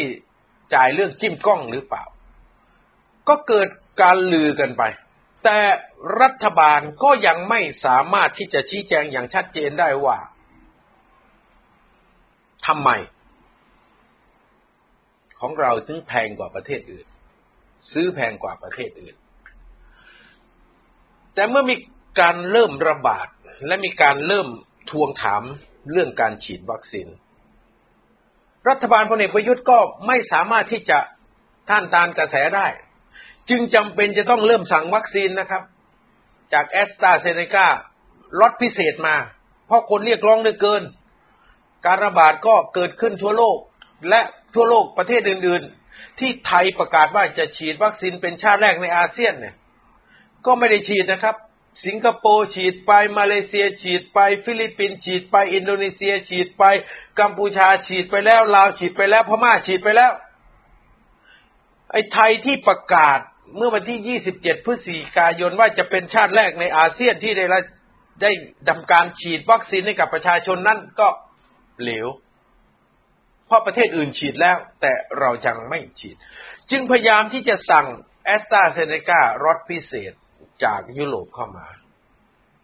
[0.73, 2.03] จ่ายเรื่องจิ้มกล้องหรือเปล่า
[3.27, 3.67] ก็เกิด
[4.01, 4.83] การลือกันไป
[5.43, 5.59] แต่
[6.21, 10.17] รัฐบาลก็ยังไม่สามารถที่จะชี้แจงอย่างชัดเจนได้ว่า
[12.67, 12.89] ทำไม
[15.39, 17.07] ของเราถึงแพงกว่าประเทศอื่น
[17.91, 19.15] ซื้อแพงกว่าประเทศอื่น
[21.33, 21.75] แต่เมื่อมี
[22.21, 23.27] การเริ่มระบาด
[23.67, 24.47] และมีการเริ่ม
[24.91, 25.43] ทวงถาม
[25.91, 27.07] เรื่องการฉีดวัคซีน
[28.69, 30.99] รัฐบาลพลเอกประยุทธ์ก็ไม่สามารถที่จะ
[31.69, 32.67] ท่านตานกระแสได้
[33.49, 35.63] จึงจำเป็นจะต้องเริ่มสั่งวัคซีนนะครับ
[36.53, 37.67] จากแอสตราเซเนกา
[38.39, 39.15] ล็อตพิเศษมา
[39.67, 40.83] เพราะคนเรียกร้องเหลือเกิน
[41.85, 43.57] การระบาดก็เกิดขึ้นทั่วโลก
[44.09, 44.21] และ
[44.53, 49.55] ทั่วโลกประเทศอื่น ๆ ที่ไทยประกาศว่าจะฉีดวัคซีนเป็นชาติแรกในอาเซียนเนี่ย
[50.45, 51.35] ก็ไม่ได้ฉีดนะครับ
[51.85, 56.63] สิงคโปร์ฉีดไปมาเลเซียฉีดไป ฟิลิปปินส์ฉีดไป อินโดนีเซียฉีดไป
[57.19, 60.11] กัมพูชาฉีดไปแล้วลาวฉีดไปแล้วพม่าฉีดไปแล้ว
[61.91, 63.19] ไอ้ไทยที่ประกาศ
[63.55, 67.45] เมื่อวันที่ 27 พฤศจิกายนว่าจะเป็นชาติแรกในอาเซียนที่ได้
[68.21, 68.31] ได้
[68.69, 71.07] ดำการฉีดวัคซีนให้กับประชาชนนั่นก็
[71.81, 72.07] เหลว
[73.45, 76.15] เพราะประเทศอื่นฉีดแล้ว แต่เรายังไม่ฉีด
[76.71, 77.87] จึงพยายามที่จะสั่ง
[78.25, 80.13] แอสตราเซเนการอดพิเศษ
[80.65, 81.67] จากยุโรปเข้ามา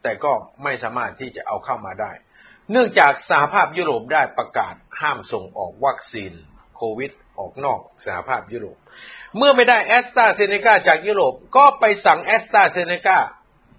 [0.03, 0.31] แต่ก็
[0.63, 2.12] ไม่สามารถที่จะเอาเข้ามาได้
[2.71, 6.33] เนื่องจากสหภาพยุโรปได้ประกาศห้ามส่งออกวัคซีน
[6.75, 8.77] โควิดออกนอกสหภาพยุโรป
[9.38, 13.17] เมื่อไม่ได้แอสตราเซเนกาจากยุโรปก็ไปสั่งแอสตราเซเนกา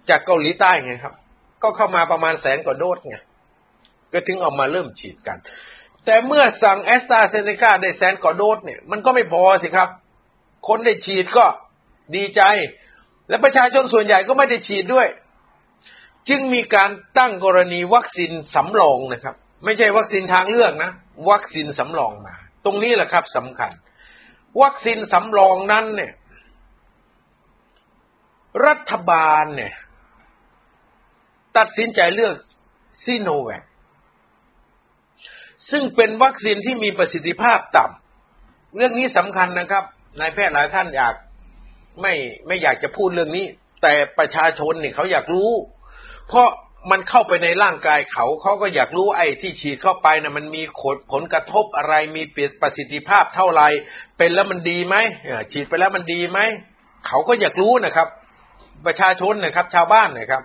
[0.09, 1.15] จากเกาหลีใต้ไงครับ
[1.63, 3.17] ก็เข้ามาประมาณแสนกว่าโดสไง
[4.13, 5.37] ก็ถึงออกมาเริ่มฉีดกัน
[6.05, 9.89] แต่เมื่อสั่งแอสตราเซเนกาได้แสนกว่าโดสเนี่ย มันก็ไม่พอสิครับ
[10.67, 11.45] คนได้ฉีดก็
[12.15, 12.41] ดีใจ
[13.29, 15.07] และประชาชนส่วนใหญ่ก็ไม่ได้ฉีดด้วย
[16.29, 20.91] จึงมีการตั้งกรณีวัคซีนสำรองนะครับ ไม่ใช่วัคซีนทางเลือกนะ
[21.29, 23.71] วัคซีนสำรองมา ตรงนี้แหละครับสำคัญ
[24.61, 26.13] วัคซีนสำรองนั้นเนี่ย
[28.67, 29.73] รัฐบาลเนี่ย
[31.57, 32.35] ตัดสินใจเลือก
[33.03, 33.63] ซีโนแวค
[35.71, 39.83] ซึ่งเป็นวัคซีนที่มีประสิทธิภาพต่ำเรื่องนี้สำคัญนะครับ
[40.19, 41.15] นายแพทย์หลายท่านอยาก
[42.01, 42.13] ไม่
[42.47, 43.45] ไม่อยากจะพูดเรื่องนี้
[43.83, 45.51] แต่ประชาชนเนี่ยเขาอยากรู้
[46.27, 46.47] เพราะ
[46.91, 50.61] มันเข้าไปในร่างกายเขาเขาก็อยากรู้ไอ้ที่ฉีดเข้าไปนะมันมี
[51.11, 53.67] ผลกระทบอะไรมีเปลี่ยนประสิทธิภาพเท่าไหร่
[54.17, 54.95] เป็นแล้วมันดีไหม
[55.51, 56.39] ฉีดไปแล้วมันดีไหม
[57.07, 58.07] เขาก็อยากรู้นะครับ
[58.85, 60.43] ประชาชนนะครับ ชาวบ้านนะครับ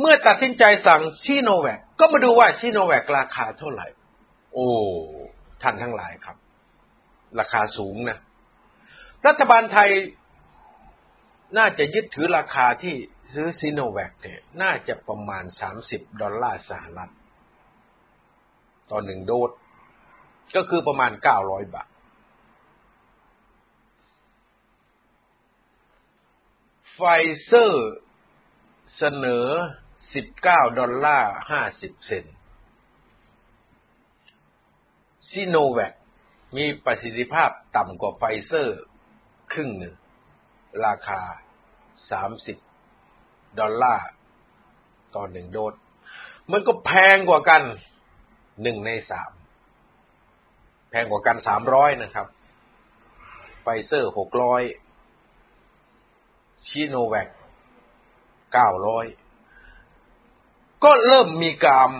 [0.00, 3.86] เมื่อตัดสินใจสั่งชิโนแวคก็มาดูว่าชิโนแวคราคาเท่าไหร่
[4.54, 4.68] โอ้
[5.62, 6.36] ท่านทั้งหลายครับ
[7.38, 8.18] ราคาสูงนะ
[9.26, 9.90] รัฐบาลไทย
[11.58, 12.94] น่าจะยึดถือราคาที่
[13.34, 17.12] ซื้อซิโนแวคเนี่ยน่าจะประมาณสามสิบดอลลาร์สหรัฐ
[18.90, 19.50] ต่อหนึ่งโดส
[20.56, 21.88] ก็คือประมาณเก้าร้อยบาท
[26.94, 27.00] ไฟ
[27.42, 27.92] เซอร์
[28.96, 29.46] เสนอ
[30.14, 32.24] สิบเก้าดอลลาร์ห้าสิบเซนต์
[35.30, 35.92] ซิโนแวค
[36.56, 38.80] มีประสิทธิภาพต่ำกว่าไฟเซอร์
[39.56, 39.94] ครึ่งหนึ่ง
[40.86, 41.20] ราคา
[42.10, 42.56] สามสิบ
[43.60, 44.08] ดอลลาร์
[45.14, 45.74] ต่อหนึ่งโดส
[46.52, 47.62] มันก็แพงกว่ากัน
[48.62, 49.32] หนึ่งในสาม
[50.90, 52.26] แพงกว่ากันสามร้อยนะครับ
[53.62, 54.62] ไฟเซอร์หกร้อย
[56.68, 57.28] ซิโนแวค
[58.52, 59.06] เก้าร้อย
[60.84, 61.90] ก็เริ่มมีการ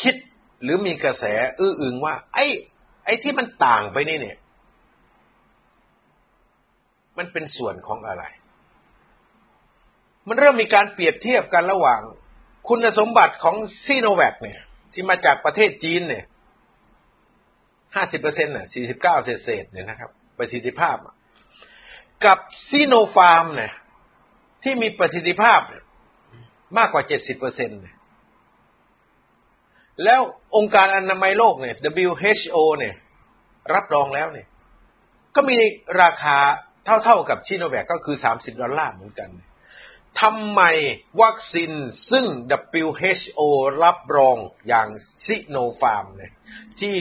[0.00, 0.14] คิด
[0.62, 1.24] หรือมีกระแส
[1.58, 2.46] อื้ออึงว่า ไอ้
[3.04, 4.38] ไอ้ที่มันต่างไปนี่เนี่ย
[7.18, 8.24] มันเป็นส่วนของอะไร
[10.28, 12.00] มันเริ่มมีการเปรียบเทียบกันระหว่าง
[12.68, 14.58] คุณสมบัติของซีโนแวคเนี่ย
[14.92, 16.24] ที่มาจากประเทศจีนเนี่ย
[17.94, 20.96] ห้าสิบเปอร์เซ็นต์น่ะสี่สิบเก้าเศษเศษเนี่ยนะครับ ประสิทธิภาพ
[22.24, 22.38] กับ
[22.70, 23.72] ซีโนฟาร์มเนี่ย
[24.62, 25.60] ที่มีประสิทธิภาพ
[26.78, 27.80] มากกว่าเจ็ดสิบเปอร์เซ็นต์
[30.04, 30.20] แล้ว
[30.56, 32.94] องค์การอนามัยโลกเนี่ย WHO เนี่ย
[33.74, 34.46] รับรองแล้วเนี่ย
[35.34, 35.58] ก็มี
[36.02, 36.36] ราคา
[37.04, 39.30] เท่าๆกับชิโนแวคก็คือสามสิบดอลลาร์เหมือนกัน
[40.20, 40.62] ทำไม
[41.22, 41.72] วัคซีน
[42.10, 42.26] ซึ่ง
[42.84, 43.40] WHO
[43.84, 44.36] รับรอง
[44.68, 44.88] อย่าง
[45.26, 46.32] ซิโนฟาร์มเนี่ย
[46.80, 46.96] ที่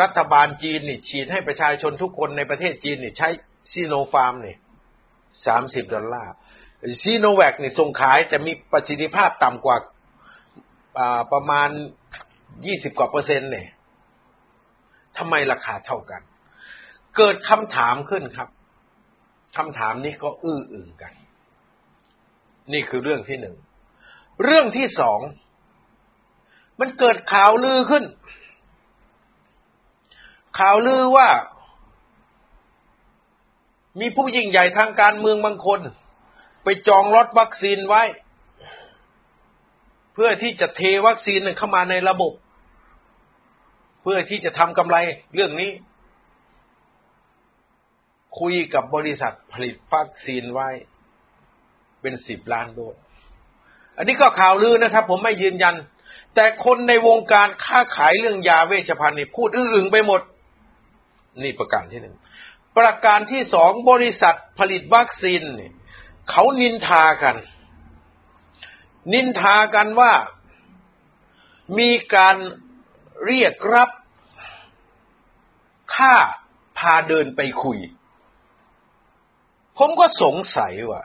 [0.00, 3.28] รัฐบาลจีนนี่ฉีดให้ประชาชนทุกคนในประเทศจีนนี่ใช้
[3.72, 4.58] ซิโนฟาร์มเนี่ย
[5.46, 6.32] สามสิบดอลลาร์
[7.02, 9.76] ซีโนแวคนี่ยส่งขายแต่มีประสิทธิภาพต่ำกว่า
[11.32, 11.68] ประมาณ
[12.66, 13.68] ยี่สิบกว่าเปอร์เซ็นต์เนี่ย
[15.18, 16.22] ทำไมราคาเท่ากัน
[17.16, 18.48] เกิดคำถามขึ้นครับ
[19.58, 21.12] คำถามนี้ก็อื้ออึงกัน
[22.72, 23.56] นี่คือเรื่องที่หนึ่ง
[24.44, 25.20] เรื่องที่สอง
[26.80, 28.04] มันเกิดข่าวลือขึ้น
[30.58, 31.28] ข่าวลือว่า
[34.00, 35.80] มีผู้ยิ่งใหญ่ทางการเมืองบางคน
[36.64, 38.02] ไปจองรถวัคซีนไว้
[40.14, 42.32] เพื่อที่จะเทวัคซีนเข้ามาในระบบ
[44.02, 44.96] เพื่อที่จะทำกำไร
[45.34, 45.70] เรื่องนี้
[48.38, 50.68] คุยกับบริษัทผลิตวัคซีนไว้
[52.00, 52.96] เป็นสิบล้านโดส
[53.96, 55.74] อันนี้ก็ข่าวลือนะครับ ผมไม่ยืนยัน
[56.34, 60.20] แต่คนในวงการค้าขายเรื่องยาเวชภัณฑ์นี่พูดอื้ออึงไปหมด
[61.42, 62.16] นี่ประการที่หนึ่ง
[62.76, 65.72] ประการที่สองบริษัทผลิตวัคซีนเนี่ย
[66.30, 67.36] เขานินทากัน
[69.12, 70.12] นินทากันว่า
[71.78, 72.36] มีการ
[73.26, 73.90] เรียกรับ
[75.94, 76.14] ค่า
[76.78, 77.78] พาเดินไปคุย
[79.78, 81.02] ผมก็สงสัยว่า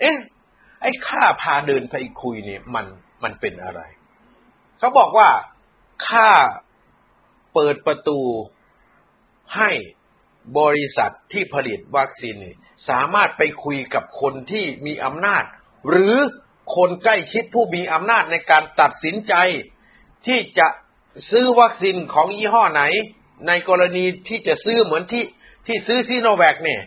[0.00, 0.16] เอ๊ะ
[0.82, 2.86] ไอ้ค่าพาเดินไปคุยเนี่ย มัน
[3.22, 3.80] มันเป็นอะไร
[4.78, 5.30] เขาบอกว่า
[6.08, 6.30] ค่า
[7.54, 8.20] เปิดประตู
[9.56, 9.70] ให้
[10.58, 12.36] บริษัทที่ผลิตวัคซีน
[12.88, 15.44] สามารถไปคุยกับคนที่มีอำนาจ
[15.88, 16.14] หรือ
[16.76, 19.34] คนใกล้ชิดผู้มีอำนาจในการตัดสินใจ
[20.26, 20.68] ที่จะ
[21.30, 22.82] ซื้อวัคซีนของยี่ห้อไหน
[23.48, 25.24] ในกรณีที่จะซื้อเหมือนที่
[25.66, 26.82] ที่ซื้อซีโนแวคเนี่ย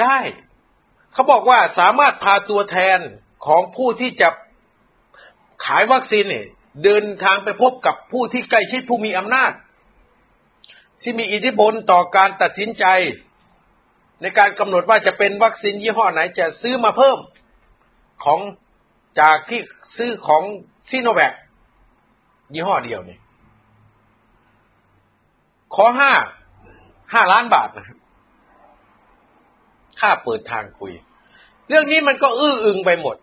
[0.00, 0.18] ได้
[1.12, 2.98] เขาบอกว่าสามารถพาตัวแทน
[3.46, 4.28] ของผู้ที่จะ
[5.64, 6.46] ขายวัคซีนเนี่ย
[6.84, 9.52] เดินทางไปพบกับผู้ที่ใกล้ชิดผู้มีอำนาจ
[11.02, 12.84] ที่มีอิทธิพลต่อการตัดสินใจ
[14.22, 17.18] ในการกำหนดว่าจะเป็นวัคซีนยี่ห้อไหนจะซื้อมาเพิ่ม
[18.24, 18.40] ของ
[19.20, 19.60] จากที่
[19.96, 20.42] ซื้อของ
[20.90, 21.32] ซีโนแวค
[22.54, 23.20] ยี่ห้อเดียวเนี่ย
[25.74, 26.12] ข้อห้า
[27.12, 27.96] ห้าล้านบาทนะครับ
[30.02, 30.92] ค่าเปิดทางคุย
[31.68, 33.16] เรื่องนี้มันก็อื้ออึงไปหมด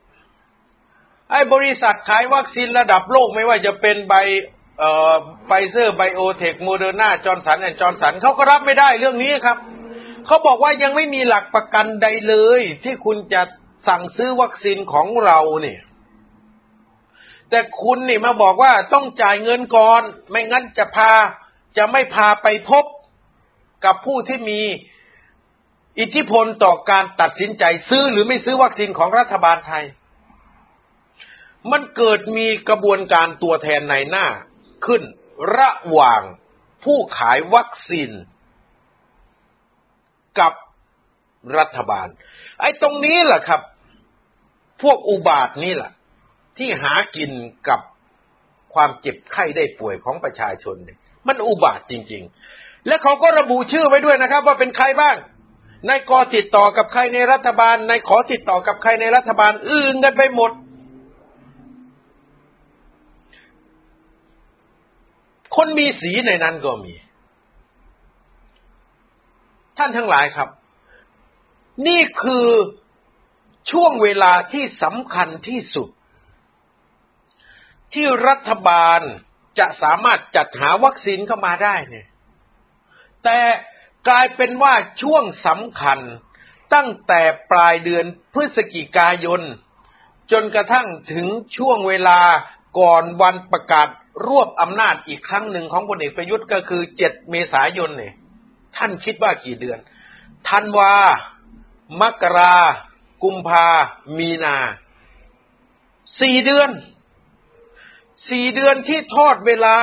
[1.32, 4.14] ไอ้บริษัทขายวัคซีนระดับโลกไม่ว่าจะเป็นใบ
[5.46, 9.58] ไฟเซอร์ไบโอเทคโมเดอร์นาจอห์นสันแอนด์จอร์นสันเขาก็รับไม่ได้เรื่องนี้ครับ
[10.26, 13.42] เขาบอกว่ายังไม่มีหลักประกันใดเลย ที่คุณจะ
[13.88, 15.80] สั่งซื้อวัคซีนของเราเนี่ย
[17.50, 21.12] แต่คุณนี่มาบอกว่าต้องจ่ายเงินก่อน ไม่งั้นจะพา
[21.78, 22.86] จะไม่พาไปพบ
[23.86, 24.62] กับผู้ที่มี
[26.00, 29.86] อิทธิพลต่อการตัดสินใจซื้อหรือไม่ซื้อวัคซีนของรัฐบาลไทย
[31.72, 34.28] มันเกิดมีกระบวนการตัวแทนในหน้า
[34.86, 35.02] ขึ้น
[35.58, 36.22] ระหว่าง
[36.84, 38.12] ผู้ขายวัคซีน
[40.40, 40.54] กับ
[41.58, 42.08] รัฐบาล
[42.60, 43.62] ไอ้ตรงนี้แหละครับ
[44.82, 45.92] พวกอุบาทนี่แหละ
[46.58, 47.32] ที่หากิน
[47.70, 47.82] กับ
[48.74, 52.24] ความเจ็บไข้ได้ป่วยของประชาชนเนี่ยมันอุบาทจริง
[52.54, 55.16] ๆ และเขาก็ระบุชื่อไว้ด้วยนะครับ ว่าเป็นใครบ้าง
[55.88, 60.52] นายกอติดต่อกับใครในรัฐบาลนายขอติดต่อกับใครในรัฐบาล อื่นกันไปหมด
[65.56, 66.94] คนมีสีในนั้นก็มี
[69.78, 70.50] ท่านทั้งหลายครับ
[71.88, 72.48] นี่คือ
[73.72, 75.90] ช่วงเวลาที่สำคัญที่สุด
[77.94, 79.00] ที่รัฐบาล
[79.60, 82.08] จะสามารถจัดหาวัคซีนเข้ามาได้เนี่ย
[83.24, 83.40] แต่
[84.10, 86.00] กลายเป็นว่าช่วงสำคัญ
[86.74, 89.42] ตั้งแต่ปลายเดือนพฤศจิกายน
[90.32, 92.20] จนกระทั่งถึงช่วงเวลา
[92.80, 93.88] ก่อนวันประกาศ
[94.28, 98.14] รวบอำนาจอีกครั้งหนึ่งของพลเอกประยุทธ์ก็คือเจ็ดเมษายนเนี่ย
[98.76, 99.80] ท่านคิดว่ากี่เดือน
[100.48, 100.94] ธันวา
[102.02, 102.56] มกรา
[103.24, 103.68] กุมภา
[104.18, 104.58] มีนา
[106.20, 106.70] สี่เดือน
[108.30, 109.78] สี่เดือนที่ทอดเวลา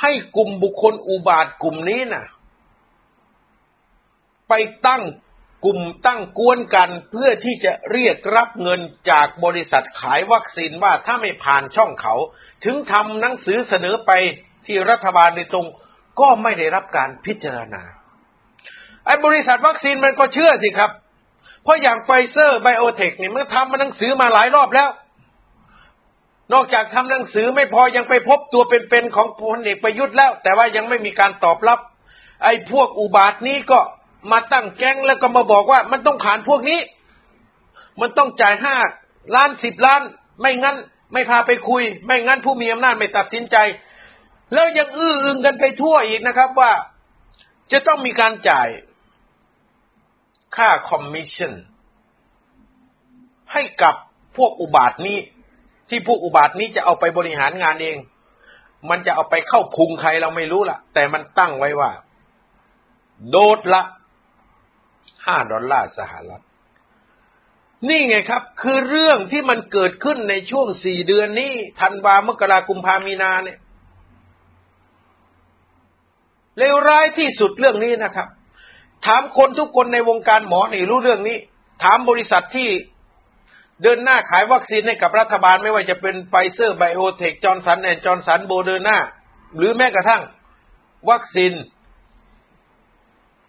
[0.00, 2.26] ให้กลุ่มบุคคลอุบาทกลุ่มนี้นะ่ะ
[4.48, 4.52] ไป
[4.86, 5.02] ตั้ง
[5.64, 8.80] กลุ่มตั้งกวนกัน เพื่อที่จะเรียกรับเงิน
[9.10, 12.14] จากบริษัทขายวัคซีนว่าถ้าไม่ผ่านช่องเขา
[12.64, 14.10] ถึงทำหนังสือเสนอไป
[14.66, 15.66] ที่รัฐบาลในตรง
[16.20, 17.82] ก็ไม่ได้รับการพิจารณา
[19.06, 20.90] ไอ้บริษัทวัคซีนมันก็เชื่อสิครับ
[21.62, 24.90] เพราะอย่างไฟเซอร์ไบโอเทคเนี่ยมันทำมาหนังสือมาหลายรอบแล้ว
[26.52, 31.78] นอกจากทำหนังสือไม่พอยังไปพบตัวเป็นๆของพลเอกประยุทธ์แล้ว แต่ว่ายังไม่มีการตอบรับ
[32.44, 33.80] ไอ้พวกอุบาทนี้ก็
[34.30, 36.80] มาตั้งแก๊งแล้วก็มาบอกว่า มันต้องผ่านพวกนี้
[38.00, 38.76] มันต้องจ่ายห้า
[39.34, 40.02] ล้านสิบล้าน
[40.40, 40.76] ไม่งั้น
[41.12, 43.56] ไม่พาไปคุย ไม่งั้นผู้มีอำนาจไม่ตัดสินใจ
[44.52, 46.72] แล้วยังอื้ออึงกันไปทั่วอีกนะครับว่า
[47.72, 48.68] จะต้องมีการจ่าย
[50.56, 51.52] ค่าคอมมิชชั่น
[53.52, 53.94] ให้กับ
[54.36, 55.18] พวกอุบาทว์นี้
[55.88, 57.96] ที่พวกอุบาทว์นี้จะเอาไปบริหารงานเอง
[58.90, 61.90] มันจะเอาไปเข้าพุงใครเราไม่รู้ล่ะ แต่มันตั้งไว้ว่า
[63.30, 63.82] โดสละ
[65.26, 66.42] ห้าดอลลาร์สหรัฐ
[67.88, 73.58] นี่ไงครับ คือเรื่องที่มันเกิดขึ้นในช่วงสี่เดือนนี้ธันวามกรากุมภามีนาเนี่ย
[76.58, 78.28] เลวร้ายที่สุดเรื่องนี้นะครับ
[79.06, 81.38] ถามคนทุกคนในวงการหมอนี่รู้เรื่องนี้
[81.82, 82.68] ถามบริษัทที่
[83.82, 88.96] เดินหน้าขายวัคซีนให้กับรัฐบาลไม่ว่าจะเป็นไฟเซอร์ไบโอเทคจอห์นสันแอนด์จอห์นสันโมเดอร์นา
[89.56, 90.22] หรือแม้กระทั่ง
[91.10, 91.52] วัคซีน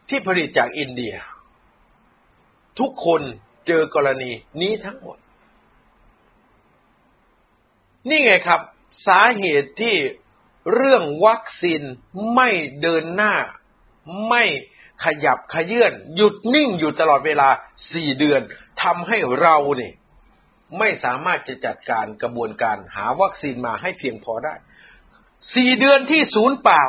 [0.09, 1.15] ที่ผลิตจากอินเดีย
[2.79, 3.21] ทุกคน
[3.67, 5.17] เจอกรณีนี้ทั้งหมด
[8.09, 8.61] นี่ไงครับ
[9.07, 9.95] สาเหตุที่
[10.73, 11.81] เรื่องวัคซีน
[12.35, 12.49] ไม่
[12.81, 13.33] เดินหน้า
[14.29, 14.43] ไม่
[15.03, 17.49] ขยับขยื่นหยุดนิ่งอยู่ตลอดเวลา
[17.91, 18.41] สี่เดือน
[18.83, 19.93] ทำให้เราเนี่ย
[20.77, 24.53] ไม่สามารถจะจัดการกระบวนการหาวัคซีนมาให้เพียงพอได้
[25.55, 26.83] สี่เดือนที่ศูนย์เปล่า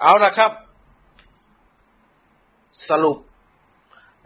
[0.00, 0.52] เอาละครับ
[2.88, 3.18] สรุป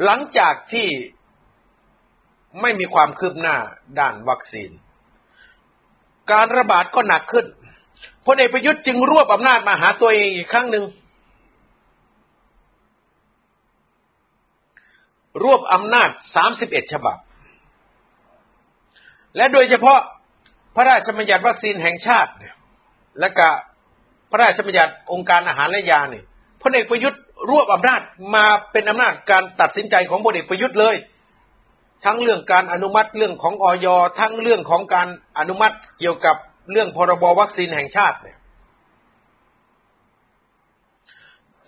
[0.05, 0.89] หลังจากที่
[2.61, 3.57] ไม่มีความคืบหน้า
[3.99, 4.71] ด้านวัคซีน
[6.33, 7.47] การระบาดก็หนักขึ้น
[8.27, 10.85] พลเอกประยุทธ์จึงรวบอำนาจมาหาตัวเองอีกครั้งหนึ่ง
[15.45, 17.17] รวบอำนาจสามสิบเอ็ดฉบับ
[19.37, 20.01] และโดยเฉพาะ
[20.75, 22.33] พระราชบัญญัติวัคซีนแห่งชาติ
[23.21, 23.49] และก็
[24.31, 26.25] พระราชบัญญัติองค์การอาหารและยาเนี่ย
[26.63, 28.01] พลเอกประยุทธ์ รวบอำนาจ
[28.35, 30.97] มาเป็นอำนาจการตัดสินใจของพลเอกประยุทธ์เลย
[32.05, 33.87] ทั้งเรื่องการอนุมัติเรื่องของออย
[34.21, 36.37] ทั้งเรื่องของการอนุมัติเกี่ยวกับ
[36.71, 38.39] เรื่องพรบวัคซีนแห่งชาติเนี่ย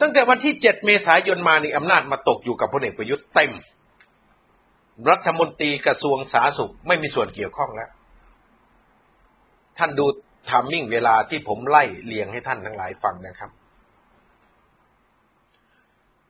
[0.00, 3.52] ตั้งแต่วันที่เจ็ดเมษายนมานี่อำนาจมาตกอยู่กับพลเอกประยุทธ์เต็ม
[5.10, 7.90] รัฐมนตรีกระทรวงสาธารณสุขไม่มีส่วนเกี่ยวข้องแล้ว
[9.78, 10.06] ท่านดู
[10.50, 13.50] timing เวลาที่ผมไล่เลียงให้ท่านทั้งหลายฟังนะครับ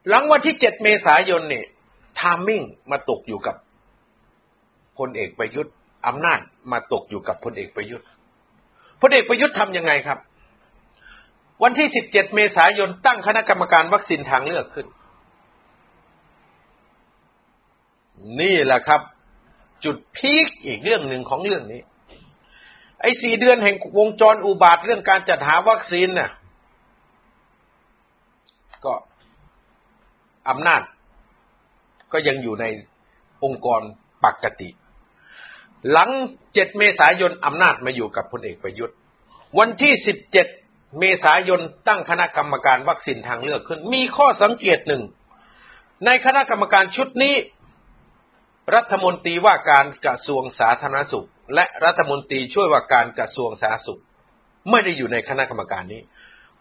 [0.09, 1.67] หลังวันที่เจ็ดเมษายนเนี่ย
[2.19, 3.57] timing มาตกอยู่กับ
[4.99, 5.75] พลเอกประยุทธ์
[6.07, 6.41] อำนาจ
[6.73, 8.07] มาตกอยู่กับพลเอกประยุทธ์
[9.01, 10.19] พลเอกประยุทธ์ทำยังไงครับ
[11.63, 14.87] วันที่สิบเจ็ดเมษายนตั้งคณะกรรมการวัคซีนทางเลือกขึ้น
[18.41, 19.01] นี่แหละครับ
[19.85, 21.81] จุดพีคอีกเรื่องหนึ่งของเรื่องนี้
[23.01, 26.31] ไอ้สี่เดือนแห่งวงจรอุบาทเรื่องการจัดหาวัคซีนน่ะ
[28.85, 28.95] ก็
[30.49, 30.83] อำนาจ
[32.13, 32.65] ก็ยังอยู่ใน
[33.45, 33.81] องค์กร
[34.25, 34.69] ปกติ
[35.91, 36.11] หลัง
[36.55, 38.97] เจ็ดเมษายนอำนาจมาอยู่กับพลเอกประยุทธ์
[39.59, 40.47] วันที่สิบเจ็ด
[40.99, 45.03] เมษายนตั้งคณะกรรมการวัคซีนทางเลือกขึ้น มีข้อสังเกตหนึ่ง
[46.07, 47.35] ในคณะกรรมการชุดนี้
[48.75, 54.01] รัฐมนตรีว่าการกระทรวงสาธารณสุข และรัฐมนตรีช่วยว่าการกระทรวงสาธารณสุข
[54.71, 56.03] ไม่ได้อยู่ในคณะกรรมการนี้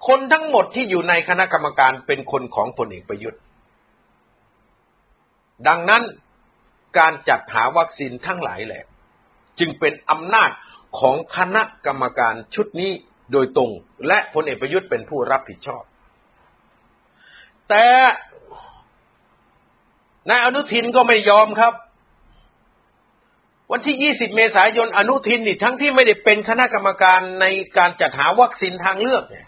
[0.08, 3.42] คนทั้งหมดที่อยู่ในคณะกรรมการเป็นคนของพลเอกประยุทธ์
[5.68, 6.04] ดังนั้น
[6.98, 8.84] การจัดหาวัคซีนทั้งหลายแหละ
[9.60, 10.52] จึงเป็นอำนาจ
[11.00, 12.92] ของคณะกรรมการชุดนี้
[13.32, 13.72] โดยตรง
[14.08, 15.84] และพลเอกประยุทธ์เป็นผู้รับผิดชอบ
[17.70, 17.86] แต่
[20.30, 21.74] นายอนุทินก็ไม่ยอมครับ
[23.72, 27.46] วันที่ 20 เมษายนอนุทินนี่ทั้งที่ไม่ได้เป็นคณะกรรมการใน
[27.78, 29.48] การจัดหาวัคซีนทางเลือกเนี่ย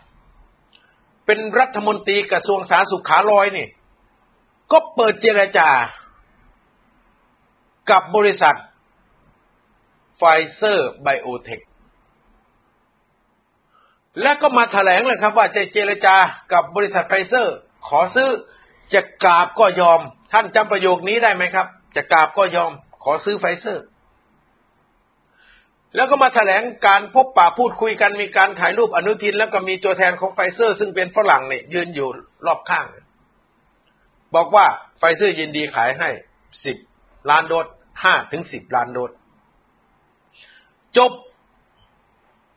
[1.26, 3.68] เป็นรัฐมนตรีกระทรวงสาธารณสุขขาลอยนี่
[4.72, 5.70] ก็เปิดเจรจา
[7.91, 8.55] กับบริษัท
[10.17, 10.23] ไฟ
[10.53, 11.59] เซอร์ไบโอเทค
[14.21, 16.15] และก็มาแถลงเลยครับว่าจะเจรจา
[16.51, 17.55] กับบริษัทไฟเซอร์
[17.88, 18.29] ขอซื้อ
[18.93, 19.99] จะกราบก็ยอม
[20.31, 22.71] ท่านจำประโยคนี้ได้ไหมครับ จะกราบก็ยอม
[23.03, 23.86] ขอซื้อไฟเซอร์
[25.95, 32.09] แล้วก็มาแถลงการพบปะพูดคุยกันมีการถ่ายรูปอนุทิน แล้วก็มีตัวแทนของไฟเซอร์ ซึ่งเป็นฝรั่งเนี่ยยืนอยู่
[32.45, 32.86] รอบข้าง
[34.36, 34.65] บอกว่า
[34.97, 36.09] ไฟเซอร์ยินดีขายให้
[36.63, 36.77] สิบ
[37.30, 37.67] ล้านโดส
[38.03, 39.11] ห้าถึงสิบล้านโดส
[40.97, 41.11] จบ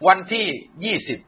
[0.09, 0.47] วันที่
[0.85, 1.19] ยี่สิบ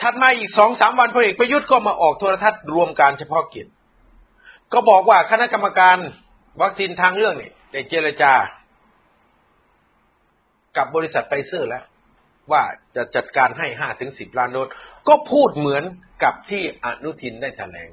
[0.00, 3.66] ถัดมาอีกสองสามวันพลเอกประยุทธ์ก็มาออกโทรทัศน์รวมการเฉพาะกิจ
[4.72, 5.96] ก็บอกว่าคณะกรรมการ
[6.62, 8.32] วัคซีนทางเรื่องเนี่ได้เจรจา
[10.76, 11.84] กับบริษัทไฟเซอร์แล้ว
[12.52, 12.62] ว่า
[12.94, 14.68] จะจัดการให้ห้าถึงสิบล้านโดส
[15.08, 15.84] ก็พูดเหมือน
[16.22, 17.88] กับที่อนุทินได้แถลง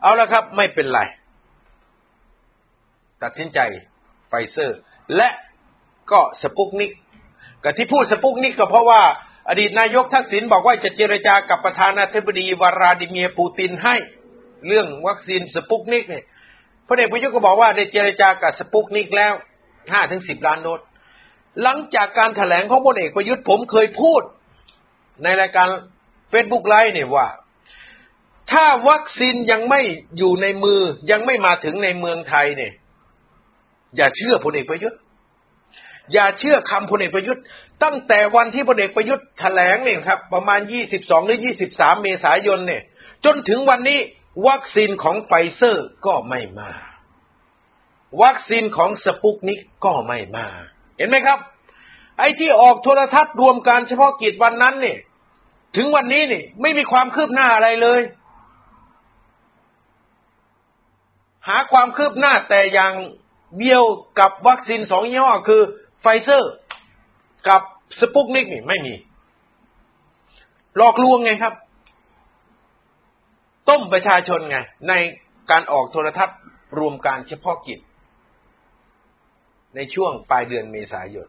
[0.00, 1.00] เอาละครับไม่เป็นไร
[3.22, 3.58] ตัดสินใจ
[4.28, 4.78] ไฟเซอร์
[5.16, 5.28] และ
[6.12, 6.92] ก็สปุกนิก
[7.64, 9.02] กับที่พูดสปุกนิกก็เพราะว่า
[9.48, 13.96] อดีตนายกทักษิณบอกว่าจะเจรจากับประธานาธิบดีวลาดิเมียร์ปูตินให้
[14.66, 16.24] เรื่องวัคซีนสปุกนิกเนี่ย
[16.88, 19.32] พลเอกประยุทธ์ก็บอกว่าได้เจรจากับสปุกนิกแล้ว
[19.92, 20.80] ห้าถึงสิบล้านโดส
[21.62, 24.22] หลังจากการแถลงของพลเอกประยุทธ์ผมเคยพูด
[25.22, 25.68] ในรายการ
[26.30, 27.28] เฟซบุ๊กไลฟ์เนี่ยว่า
[28.52, 29.80] ถ้าวัคซีนยังไม่
[30.18, 32.72] อยู่ในมือยังไม่มาถึงในเมืองไทยเนี่ย
[33.96, 34.98] อย่าเชื่อพลเอกประยุทธ์
[36.12, 37.42] อย่าเชื่อคำพลเอกประยุทธ์
[37.82, 40.60] ตั้งแต่วันที่พลเอกประยุทธ์แถลงเนี่ยครับ ประมาณ
[40.94, 41.38] 22 หรือ
[41.70, 42.82] 23 เมษายนเนี่ย
[43.24, 43.98] จนถึงวันนี้
[44.48, 46.70] วัคซีนของไฟเซอร์ก็ไม่มา
[48.22, 50.46] วัคซีนของสปุกนิกก็ไม่มา
[50.98, 51.38] เห็นไหมครับ
[52.18, 54.98] ไอ้ที่ออกโทรทัศน์รวมการเฉพาะกิจวันนั้นเนี่ย
[55.76, 58.00] ถึงวันนี้เนี่ยไม่มีความคืบหน้าอะไรเลย
[61.48, 62.92] หาความคืบหน้าแต่อย่าง
[63.58, 63.82] เดียว
[64.18, 65.62] กับวัคซีนสองยี่ห้อคือ
[66.00, 66.52] ไฟเซอร์
[67.48, 67.62] กับ
[68.00, 68.94] สปุกนิกนี่ไม่มี
[70.76, 71.54] หลอกลวงไงครับ
[73.68, 74.56] ต้มประชาชนไง
[74.88, 74.92] ใน
[75.50, 76.38] การออกโทรทัศน์
[76.78, 77.78] รวมการเฉพาะกิจ
[79.74, 81.28] ในช่วงปลายเดือนเมษายน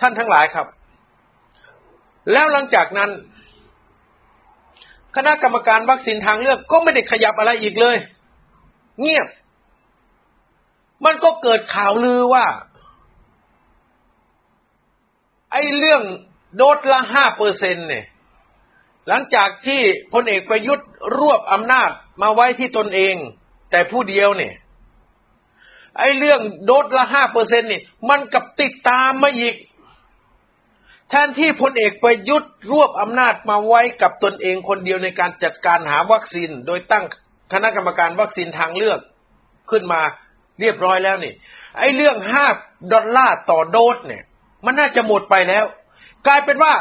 [0.00, 0.66] ท่านทั้งหลายครับ
[2.32, 3.10] แล้วหลังจากนั้น
[5.16, 7.96] คณะกรรมการวัคซีนทางเลือกก็ไม่ได้ขยับอะไรอีกเลย
[9.00, 9.26] เงียบ
[11.04, 12.46] มันก็เกิดข่าวลือว่า
[15.52, 16.02] ไอ้เรื่อง
[16.56, 18.04] โดสละห้าเปอร์เซ็นเนี่ย
[19.08, 19.80] หลังจากที่
[20.12, 20.88] พลเอกประยุทธ์
[21.18, 21.90] รวบอำนาจ
[22.22, 23.14] มาไว้ที่ตนเอง
[23.70, 24.54] แต่ผู้เดียวเนี่ย
[25.98, 29.54] ไอ้เรื่องโดสละห้าเปอร์เซ็นนี่ มันกับติดตามมาอีก
[31.08, 37.04] แทนที่พลเอกประยุทธ์รวบอำนาจมาไว้กับตนเองคนเดียวในการจัดการหาวัคซีน โดยตั้ง
[37.52, 39.00] คณะกรรมการวัคซีนทางเลือก
[39.70, 40.00] ขึ้นมา
[40.60, 41.34] เรียบร้อยแล้วนี่
[41.78, 42.46] ไอ้เรื่องห้า
[42.92, 44.24] ดอลลาร์ต่อโดสเนี่ย
[44.64, 45.64] มันน่าจะหมดไปแล้ว
[46.26, 46.74] กลายเป็นว่า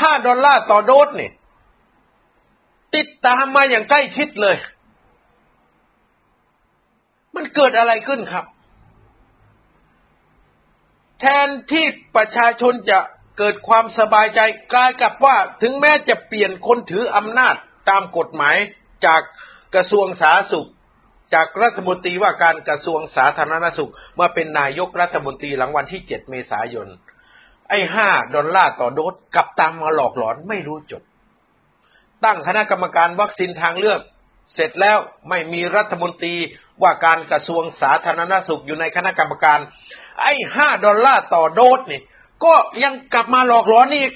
[0.00, 1.32] ห้าดอลลาร์ต่อโดสเนี่ย
[2.94, 4.56] ติดตามมาอย่างใกล้ชิดเลย
[7.34, 8.44] มันเกิดอะไรขึ้นครับ
[11.20, 11.84] แทนที่
[12.16, 12.98] ประชาชนจะ
[13.38, 14.40] เกิดความสบายใจ
[14.72, 17.54] กลายกับว่าถึงแม้จะเปลี่ยนคนถืออำนาจ
[17.90, 18.56] ตามกฎหมาย
[19.06, 19.20] จาก
[19.74, 20.68] กระทรวงสาธารณสุข
[21.34, 26.88] จากรัฐมนตรีว่าการกระทรวงสาธารณสุขมาเป็นนายกรัฐมนตรีหลังวันที่เจ็ดเมษายน
[27.68, 31.02] ไอ้ห้าดอลลาร์ต่อโดสกลับตามมาหลอกหลอนไม่รู้จบ
[32.24, 34.00] ตั้งคณะกรรมการวัคซีนทางเลือก
[34.54, 36.34] เสร็จแล้วไม่มีรัฐมนตรี
[36.82, 39.58] ว่าการกระทรวงสาธารณสุขอยู่ในคณะกรรมการ
[40.22, 42.00] ไอ้ห้าดอลลาร์ต่อโดสนี่
[42.44, 42.54] ก็
[42.84, 44.12] ยังกลับมาหลอกหลอนอีก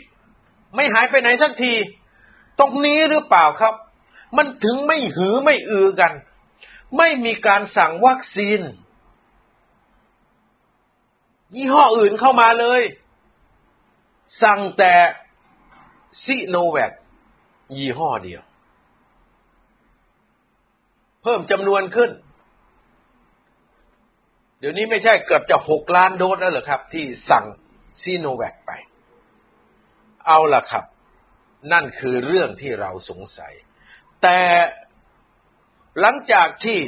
[0.74, 1.72] ไม่หายไปไหนสักที
[2.58, 3.74] ตรงนี้หรือเปล่าครับ
[4.36, 6.12] มันถึงไม่หือไม่อือกัน
[6.97, 8.61] ไม่มีการสั่งวัคซีน
[11.55, 12.82] ยี่ห้ออื่นเข้ามาเลย
[14.42, 14.95] สั่งแต่
[16.24, 16.92] ซิโนแวค
[17.76, 18.42] ยี่ห้อเดียว
[21.22, 22.11] เพิ่มจำนวนขึ้น
[24.59, 27.45] เดี๋ยวนี้ไม่ใช่เกือบจะหกล้านโดสแล้วเหรอครับ ที่สั่ง
[28.03, 28.70] ซีโนแวคไป
[30.26, 30.84] เอาล่ะครับ
[31.72, 33.53] นั่นคือเรื่องที่เราสงสัย
[34.22, 34.38] แต่
[36.01, 36.80] หลังจากที่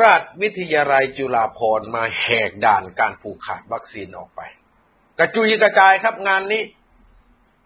[0.00, 4.40] ราชวิทยาลัยจุฬาภรณ์มาแหกด่านการผูกขาดวัคซีนออกไป
[5.18, 6.62] กระจุยกระจายครับงานนี้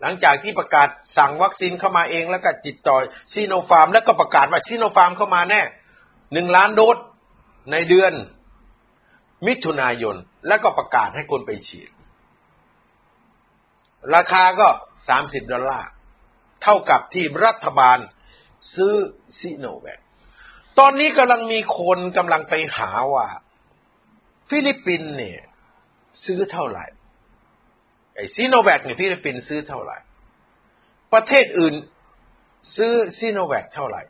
[0.01, 2.97] หลังจากที่ประกาศสั่งวัคซีนเข้ามาเองแล้วก็จิตต่อ
[3.33, 5.63] ซีโนฟาร์ม แล้วก็ประกาศว่าซีโนฟาร์มเข้ามาแน่
[6.33, 6.97] หนึ่งล้านโดส
[7.73, 8.13] ในเดือน
[9.47, 11.89] มิถุนายน แล้วก็ประกาศให้คนไปฉีด
[14.15, 14.69] ราคาก็
[15.09, 15.89] สามสิบดอลลาร์
[16.63, 17.99] เท่ากับที่รัฐบาล
[18.75, 18.95] ซื้อ
[19.41, 20.01] ซิโนแวค
[20.79, 23.27] ตอนนี้กำลังมีคนกำลังไปหาว่า
[24.49, 25.41] ฟิลิปปินเนี่ย
[26.25, 26.85] ซื้อเท่าไหร่
[28.15, 29.97] ไอ้ซีโนแวคเนี่ยฟิลิปปินซื้อเท่าไหร่
[31.13, 31.75] ประเทศอื่น
[32.77, 34.03] ซื้อซีโนแวคเท่าไหร่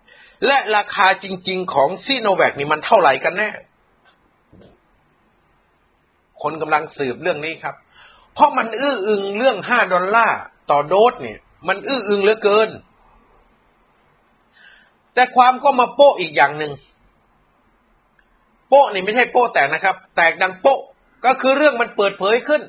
[0.46, 3.50] และราคาจริง ๆ ของซีโนแวคนี่มันเท่าไหร่กันแน่
[6.42, 7.74] คนกำลังสืบเรื่องนี้ครับ
[8.34, 10.40] เพราะมันอื้ออึงเรื่องห้าดอลลาร์
[10.70, 11.38] ต่อโดสเนี่ย
[11.68, 12.68] มันอื้ออึงเหลือเกิน
[15.16, 16.72] แต่ความก็มาโป๊ะอีกอย่างหนึ่ง
[18.68, 20.80] โป๊ะนี่ไม่ใช่โป๊ะแต่นะครับ แตกดังโป๊ะ
[21.24, 22.62] ก็คือเรื่องมันเปิดเผยขึ้น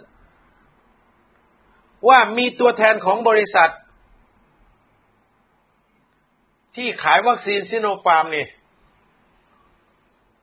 [2.08, 3.72] ว่ามีตัวแทนของบริษัท
[6.76, 8.46] ที่ขายวัคซีนซิโนฟาร์มนี่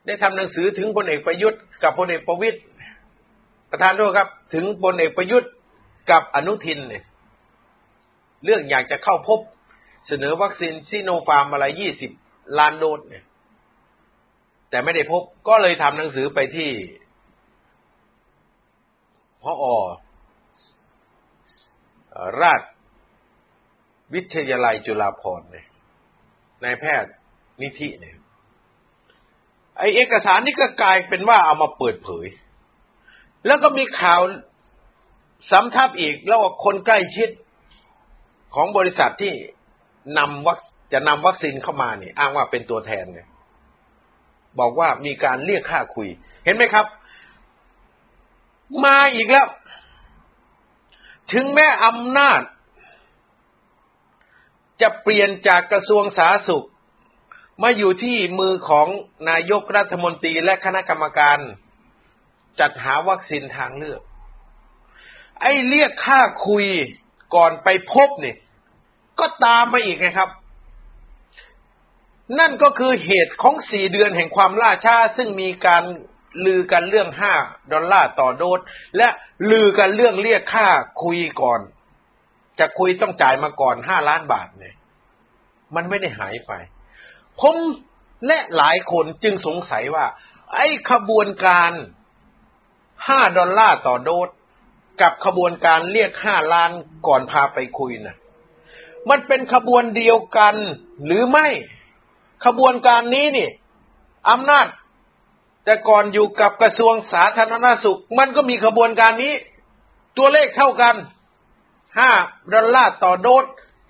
[0.07, 2.59] ได้ทำหนังสือถึงพลเอกประยุทธ์กับพลเอกประวิตย
[3.71, 5.51] ประธานโทษครับ ถึงพลเอกประยุทธ์
[6.11, 7.05] กับอนุทินเนี่ย
[8.45, 9.41] เรื่องอยากจะเข้าพบ
[10.07, 12.11] เสนอวัคซีนซิโนฟาร์มอะไรยี่สิบ
[12.59, 13.25] ล้านโดสเนี่ย
[14.71, 16.71] แต่ไม่ได้พบก็เลยทำหนังสือไปที่
[19.43, 19.65] พอ
[22.17, 22.61] อราช
[24.15, 25.67] วิทยาลัยจุฬาภรณ์เนี่ย
[26.63, 27.13] นายแพทย์
[27.63, 28.17] นิธิเนี่ย
[29.79, 32.27] ไอเอกสารนี่ก็กลายเป็นว่าเอามาเปิดเผย
[33.47, 34.21] แล้วก็มีข่าว
[35.53, 37.29] สำทับอีกแล้วคนใกล้ชิด
[38.55, 39.33] ของบริษัทที่
[40.19, 40.59] นำวัค
[40.93, 43.29] จะนำวัคซีนเข้ามาเนี่ยอ้างว่าเป็นตัวแทนเนี่ย
[44.59, 46.09] บอกว่ามีการเรียกค่าคุย
[46.45, 46.87] เห็นไหมครับ
[48.85, 49.49] มาอีกแล้ว
[51.33, 52.41] ถึงแม้อำนาจ
[54.83, 56.67] จะเปลี่ยนจากกระทรวงสาธารณสุข
[57.63, 58.87] มาอยู่ที่มือของ
[59.31, 61.39] นายกรัฐมนตรีและคณะกรรมการ
[62.61, 64.01] จัดหาวัคซีนทางเลือก
[65.41, 66.67] ไอ้เรียกค่าคุย
[67.35, 68.37] ก่อนไปพบเนี่ย
[69.21, 70.31] ก็ตามมาอีกไงครับ
[72.39, 75.85] นั่นก็คือเหตุของสี่เดือนแห่งความล่าช้า ซึ่งมีการ
[76.45, 77.35] ลือกันเรื่องห้า
[77.73, 78.61] ดอลลาร์ต่อโดส
[78.97, 79.09] และ
[79.51, 80.69] ลือกันเรื่องเรียกค่า
[81.03, 81.61] คุยก่อน
[82.59, 84.77] จะคุยต้องจ่ายมาก่อนห้าล้านบาทเนี่ย
[85.75, 86.53] มันไม่ได้หายไป
[87.41, 87.57] ผม
[88.27, 90.07] และหลายคนจึงสงสัยว่า
[90.55, 91.73] ไอ้ขบวนการ
[93.09, 94.29] ห้าดอลลาร์ต่อโดส
[95.01, 96.71] กับขบวนการเรียกห้าล้าน
[97.07, 98.17] ก่อนพาไปคุยนะ่ะ
[99.11, 100.55] มันเป็นขบวนเดียวกัน
[101.07, 101.49] หรือไม่
[102.45, 103.49] ขบวนการนี้นี่
[104.31, 104.67] อำนาจ
[105.65, 109.35] แต่ก่อนอยู่กับกระทรวงสาธารณสุข มันก็มีขบวนการนี้
[110.19, 110.95] ตัวเลขเท่ากัน
[111.99, 112.11] ห้า
[112.53, 113.45] ดอลลาร์ต่อโดส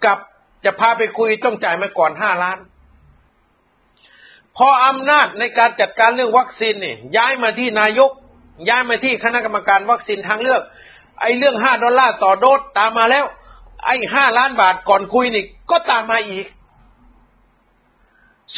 [0.05, 0.19] กับ
[0.65, 2.59] จะพาไปคุยต้องจ่ายมาก่อนห้าล้าน
[4.57, 8.11] พออำนาจในการจัดการเรื่องวัคซีนนี่ย้ายมาที่นายก
[8.69, 10.63] ย้ายมาที่คณะกรรมการวัคซีนทางเลือก
[11.21, 13.25] ไอ้เรื่องห้าดอลลาร์ต่อโดสตามมาแล้ว
[13.85, 16.47] ไอ้ห้าล้านบาทก่อนคุยนี่ก็ตามมาอีก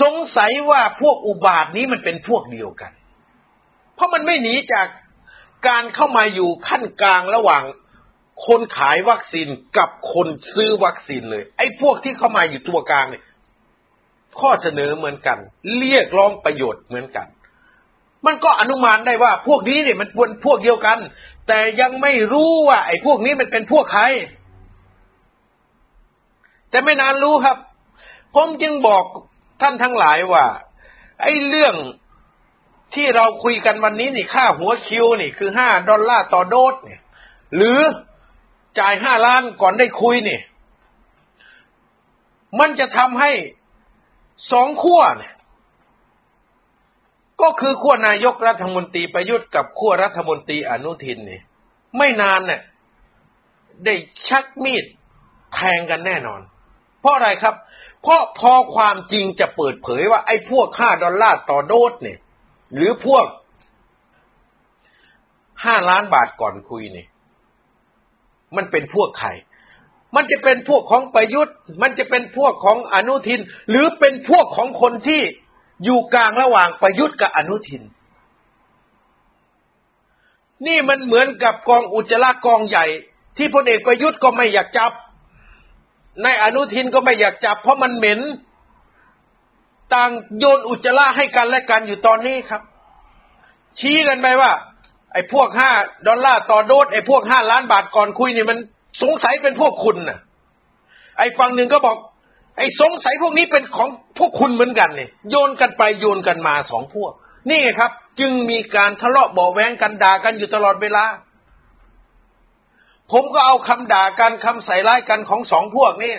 [0.01, 2.93] สงสัยว่าพวกอุบาทนี้มันเป็นพวกเดียวกัน
[3.95, 4.87] เพราะมันไม่หนีจาก
[5.69, 7.63] การเข้ามาอยู่ขั้นกลางระหว่าง
[8.47, 9.49] คนขายวัคซีน
[9.79, 13.25] กับคนซื้อวัคซีนเลย ไอ้พวกที่เข้ามาอยู่ตัวกลางเนี่ย
[14.41, 15.39] ข้อเสนอเหมือนกัน
[15.79, 17.27] เรียกร้องประโยชน์เหมือนกัน
[18.27, 20.99] มันก็อนุมานได้ว่าพวกนี้เนี่ยมันเป็นพวกเดียวกัน
[21.49, 24.05] แต่ยังไม่รู้ว่า ไอ้พวกนี้มันเป็นพวกใคร
[26.71, 27.59] แต่ไม่นานรู้ครับ
[28.35, 29.05] ผมจึงบอก
[29.61, 30.47] ท่านทั้งหลายว่า
[31.23, 31.75] ไอ้เรื่อง
[32.95, 37.01] ที่เราคุยกันวันนี้นี่ค่าหัวคิวนี่คือห้าดอลลาร์ต่อโดสเนี่ย
[37.57, 37.79] หรือ
[38.79, 40.41] จ่ายห้าล้านก่อนได้คุยนี่
[42.59, 43.33] มันจะทำให้
[44.53, 45.35] สองขั้วเนี่ย
[47.43, 51.41] ก็คือขั้วนายกรัฐมนตรีประยุทธ์กับขั้วรัฐมนตรีอนุทินนี่
[51.99, 52.61] ไม่นานเนี่ย
[53.85, 53.95] ได้
[54.29, 54.85] ชักมีด
[55.55, 56.41] แทงกันแน่นอน
[57.07, 57.55] ราะอะไรครับ
[58.03, 62.19] เพราะพอความจริงจะเปิดเผยว่าไอ้พวกห้าดอลลาร์ต่อโดสเนี่ย
[62.75, 63.25] หรือพวก
[65.65, 67.09] ห้าล้านบาทก่อนคุยเนี่ย
[68.57, 69.29] มันเป็นพวกใคร
[70.17, 73.41] มันจะเป็นพวกของประยุทธ์ มันจะเป็นพวกของอนุทิน
[73.71, 75.23] หรือเป็นพวกของคนที่
[75.85, 77.83] อยู่กลางระหว่างประยุทธ์กับอนุทิน
[80.67, 82.87] นี่มันเหมือนกับกองอุจจาระกองใหญ่
[83.37, 84.93] ที่พลเอกประยุทธ์ก็ไม่อยากจับ
[86.25, 88.21] นายอนุทินก็ไม่อยากจับ เพราะมันเหม็น
[89.95, 92.63] ต่างโยนอุจจาระให้กันและกันอยู่ตอนนี้ครับ
[93.79, 94.53] ชี้กันไปว่า
[95.13, 95.71] ไอ้พวกห้า
[96.07, 98.59] ดอลลาร์ต่อโดสไอ้พวกห้าล้านบาทก่อนคุยนี่มัน
[99.03, 100.19] สงสัยเป็นพวกคุณน่ะ
[101.19, 101.97] ไอ้ฝั่งหนึ่งก็บอก
[102.59, 103.89] ไอ้สงสัยพวกนี้เป็นของ
[104.19, 107.13] พวกคุณเหมือนกันเนี่ยโยนกันไปโยนกันมาสองพวก
[107.51, 107.91] นี่ครับ
[108.21, 111.05] จึงมีการทะเลาะเบาแวงกันด่ากันอยู่ตลอดเวลา
[113.13, 116.15] ผมก็เอาคำด่ากันคำใส่ร้ายกันของสองพวกนี่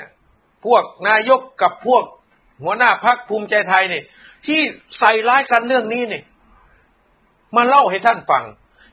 [0.65, 2.03] พวกนายกกับพวก
[2.63, 4.01] หัวหน้าพักภูมิใจไทยนี่
[4.45, 4.59] ที่
[4.99, 6.21] ใส่ร้ายกันเรื่องนี้นี่
[7.55, 8.43] มาเล่าให้ท่านฟัง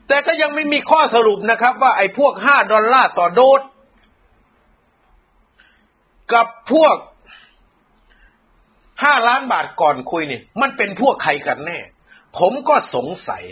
[0.07, 3.61] แต่ก็ยังไม่มีข้อสรุปนะครับ ว่าไอ้พวกห้าดอลลาร์ต่อโดส
[6.33, 6.95] กับพวก
[9.03, 11.79] ห้าล้านบาทก่อนคุยเนี่ยมันเป็นพวกใครกันแน่
[12.39, 13.43] ผมก็สงสัย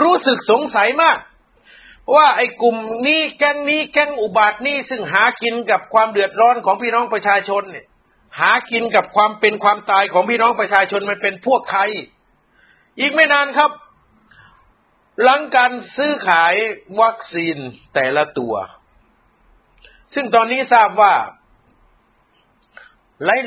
[0.00, 1.18] รู้สึกสงสัยมาก
[2.14, 2.76] ว่าไอ้กลุ่ม
[3.06, 7.86] นี้แก๊งนี้แก๊งอุบาทนี้ซึ่งหากินกับความเดือดร้อนของพี่น้องประชาชนเนี่ย
[8.40, 11.82] หากินกับความเป็นความตายของพี่น้องประชาชนมันเป็นพวกใคร
[12.98, 13.70] อีกไม่นานครับ
[15.22, 16.54] หลังการซื้อขาย
[17.00, 17.56] วัคซีน
[17.94, 18.54] แต่ละตัว
[20.14, 21.14] ซึ่งตอนนี้ทราบว่า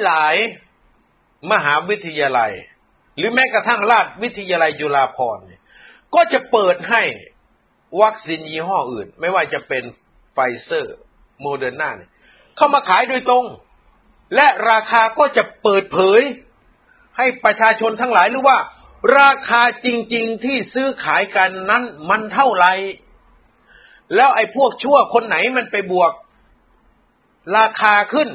[0.03, 0.35] หลาย
[0.93, 2.51] ๆ มหาวิทยาลัย
[3.17, 5.43] หรือแม้กระทั่งราชวิทยาลัยจุฬาภรณ์
[6.15, 7.03] ก็จะเปิดให้
[8.01, 9.83] วัคซีนยี่ห้ออื่น ไม่ว่าจะเป็น
[10.33, 10.95] ไฟเซอร์
[11.41, 12.09] โมเดอร์นาเนี่ย
[12.55, 13.45] เข้ามาขายโดยตรง
[14.35, 16.21] และราคาก็จะเปิดเผย
[17.17, 18.59] ให้ประชาชนทั้งหลายรู้ว่า
[19.19, 22.73] ราคาจริง ๆ ที่ซื้อขายกันนั้นมันเท่าไหร่
[24.15, 26.11] แล้วไอ้พวกชั่วคนไหนมันไปบวก
[27.57, 28.29] ราคาขึ้น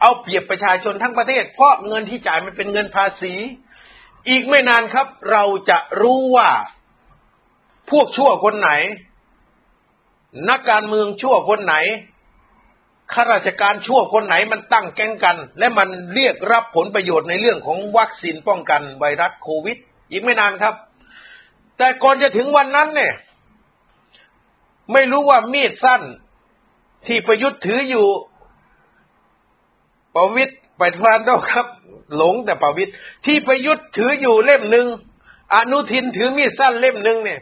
[0.00, 3.34] เอาเปรียบประชาชนทั้งประเทศ เพราะเงินที่จ่ายมันเป็นเงินภาษี
[4.28, 6.50] อีกไม่นานครับ เราจะรู้ว่า
[7.90, 8.70] พวกชั่วคนไหน
[10.48, 11.76] นักการเมืองชั่วคนไหน
[13.12, 19.78] ข้าราชการชั่วคนไหนมันตั้งแก๊งกัน และมันเรียกรับผลประโยชน์ในเรื่องของวัคซีนป้องกันไวรัสโควิด
[20.10, 20.74] อีกไม่นานครับ
[21.78, 23.14] แต่ก่อนจะถึงวันนั้นเนี่ย
[24.92, 26.02] ไม่รู้ว่ามีดสั้น
[27.06, 28.06] ที่ประยุทธ์ถืออยู่
[30.14, 31.66] ประวิทย์ไปทานดอกครับ
[32.16, 32.94] หลงแต่ประวิทย์
[33.26, 34.86] ที่ประยุทธ์ถืออยู่เล่มหนึ่ง
[35.54, 37.40] อนุทินถือมีดสั้นเล่มหนึ่งเนี่ย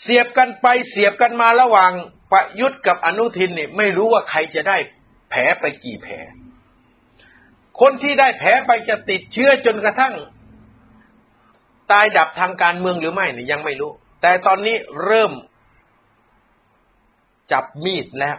[0.00, 1.92] เสียบกันไปเสียบกันมาระหว่าง
[2.32, 4.76] ประยุทธ์กับอนุทินเนี่ยไม่รู้ว่าใครจะได้
[5.30, 6.14] แผลไปกี่แผล
[7.80, 10.14] คนที่ได้แผลไปจะติดเชื้อจนกระทั่ง
[11.90, 13.92] ตายดับทางการเมืองหรือไม่เนี่ยยังไม่รู้
[14.22, 15.32] แต่ตอนนี้เริ่ม
[17.52, 18.36] จับมีดแล้ว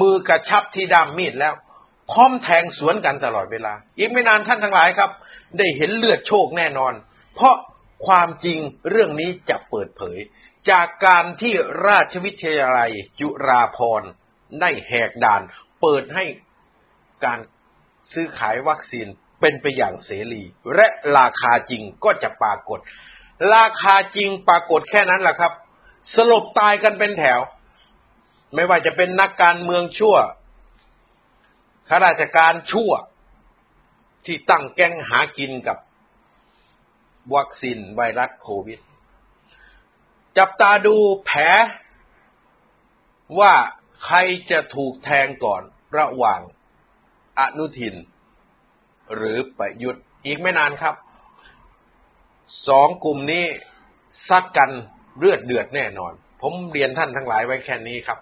[0.00, 1.54] มือกระชับที่ด้ามมีดแล้ว
[2.10, 5.10] พร้อมแทงสวนกันตลอดเวลา อีกไม่นานท่านทั้งหลายครับ
[5.58, 6.92] ได้เห็นเลือดโชคแน่นอน
[7.34, 7.56] เพราะ
[8.06, 8.58] ความจริง
[8.90, 10.18] เรื่องนี้จะเปิดเผย
[10.70, 11.54] จากการที่
[11.86, 12.90] ราชวิทยาลัย
[13.20, 14.10] จุฬาภรณ์
[14.60, 15.42] ได้แหกด่าน
[15.80, 16.24] เปิดให้
[17.24, 17.38] การ
[18.12, 19.06] ซื้อขายวัคซีน
[19.40, 20.42] เป็นไปอย่างเสรี
[20.74, 20.86] และ
[21.18, 22.78] ราคาจริงก็จะปรากฏ
[23.54, 25.52] ราคาจริงปรากฏแค่นั้นแหละครับ
[26.14, 27.40] สลบตายกันเป็นแถว
[28.54, 30.16] ไม่ว่าจะเป็นนักการเมืองชั่ว
[31.88, 32.92] ข้าราชการชั่ว
[34.26, 35.78] ที่ตั้งแก๊งหากินกับ
[37.34, 38.80] วัคซีนไวรัสโควิด
[40.38, 41.42] จับตาดูแผล
[43.38, 43.54] ว่า
[44.04, 44.16] ใคร
[44.50, 45.62] จะถูกแทงก่อน
[45.98, 46.40] ระหว่าง
[47.38, 47.94] อนุทิน
[49.14, 50.94] หรือประยุทธ์อีกไม่นานครับ
[52.68, 53.44] สองกลุ่มนี้
[54.28, 54.70] ซัดกัน
[55.18, 56.12] เลือดเดือดแน่นอน
[56.42, 58.18] ผมเรียนท่านทั้งหลายไว้แค่นี้ครับ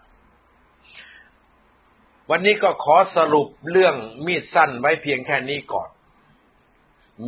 [2.30, 3.94] วันนี้ก็ขอสรุปเรื่อง
[4.26, 5.88] มีดสั้นไว้เพียงแค่นี้ก่อน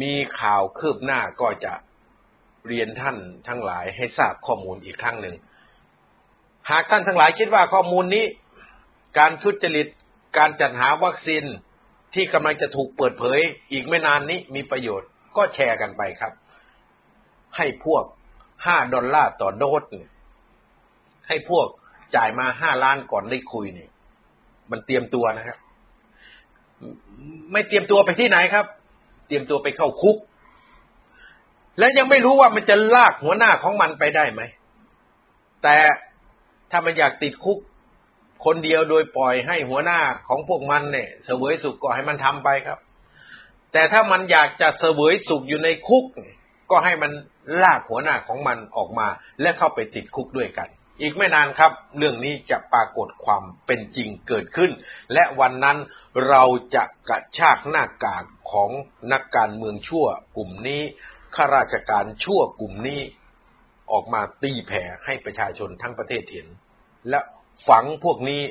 [0.01, 1.72] มีข่าวคืบหน้าก็จะ
[2.69, 3.17] เรียนท่าน
[3.49, 5.37] ทั้งหลายให้ทราบข้อมูลอีกครั้งหนึ่ง
[6.71, 8.25] หากท่านทั้งหลายคิดว่าข้อมูลนี้
[9.19, 9.87] การทุจริต
[10.39, 11.45] การจัดหาวัคซีน
[12.14, 13.41] ที่กำลังจะถูกเปิดเผย
[13.73, 16.33] อีกไม่นานนี้มีประโยชน์ก็แชร์กันไปครับ
[17.57, 18.05] ให้พวก
[18.67, 20.09] ห้าดอลลาร์ต่อโดสเนี่ย
[21.29, 21.67] ให้พวก
[22.17, 23.91] จ่ายมาห้าล้านก่อนได้คุยเนี่ย
[24.71, 25.59] มันเตรียมตัวนะครับ
[27.53, 28.67] ไม่เตรียมตัวไปที่ไหนครับ
[29.27, 30.17] เตรียมตัวไปเข้าคุก
[31.79, 34.43] และยังไม่รู้ว่ามันจะลากหัวหน้าของมันไปได้ไหม
[35.62, 35.77] แต่
[36.70, 37.59] ถ้ามันอยากติดคุก
[38.45, 42.79] คนเดียวโดยปล่อยให้หัวหน้าของพวกมันเนี่ยเสวยสุขก็ให้มันทำไปครับ
[43.72, 46.05] แต่ถ้ามันอยากจะเสวยสุขอยู่ในคุก
[46.70, 47.12] ก็ให้มัน
[47.62, 49.09] ลากหัวหน้าของมันออกมา
[49.41, 50.68] และเข้าไปติดคุกด้วยกัน
[51.01, 54.70] อีกไม่นานครับ เรื่องนี้จะปรากฏความเป็นจริงเกิดขึ้น
[55.12, 55.79] และวันนั้น
[56.29, 56.43] เรา
[56.74, 58.70] จะกระชากหน้ากากของ
[59.12, 60.07] นักการเมืองชั่ว
[60.37, 60.83] กลุ่มนี้
[61.37, 63.01] ข้าราชการชั่วกลุ่มนี้
[63.93, 66.49] ออกมาตีแผ่ให้ประชาชนทั้งประเทศเห็น
[67.11, 67.20] และ
[67.68, 68.43] ฝังพวกนี้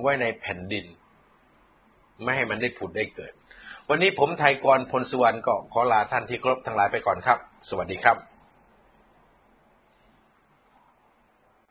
[0.00, 0.86] ไว้ในแผ่นดิน
[2.22, 3.32] ไม่ให้มันได้ผุดได้เกิด
[3.88, 7.38] วันนี้ผมไทยกรพลสุวรรณก็ขอลาท่านที่ครบทั้งหลายไปก่อนครับ
[7.68, 8.33] สวัสดีครับ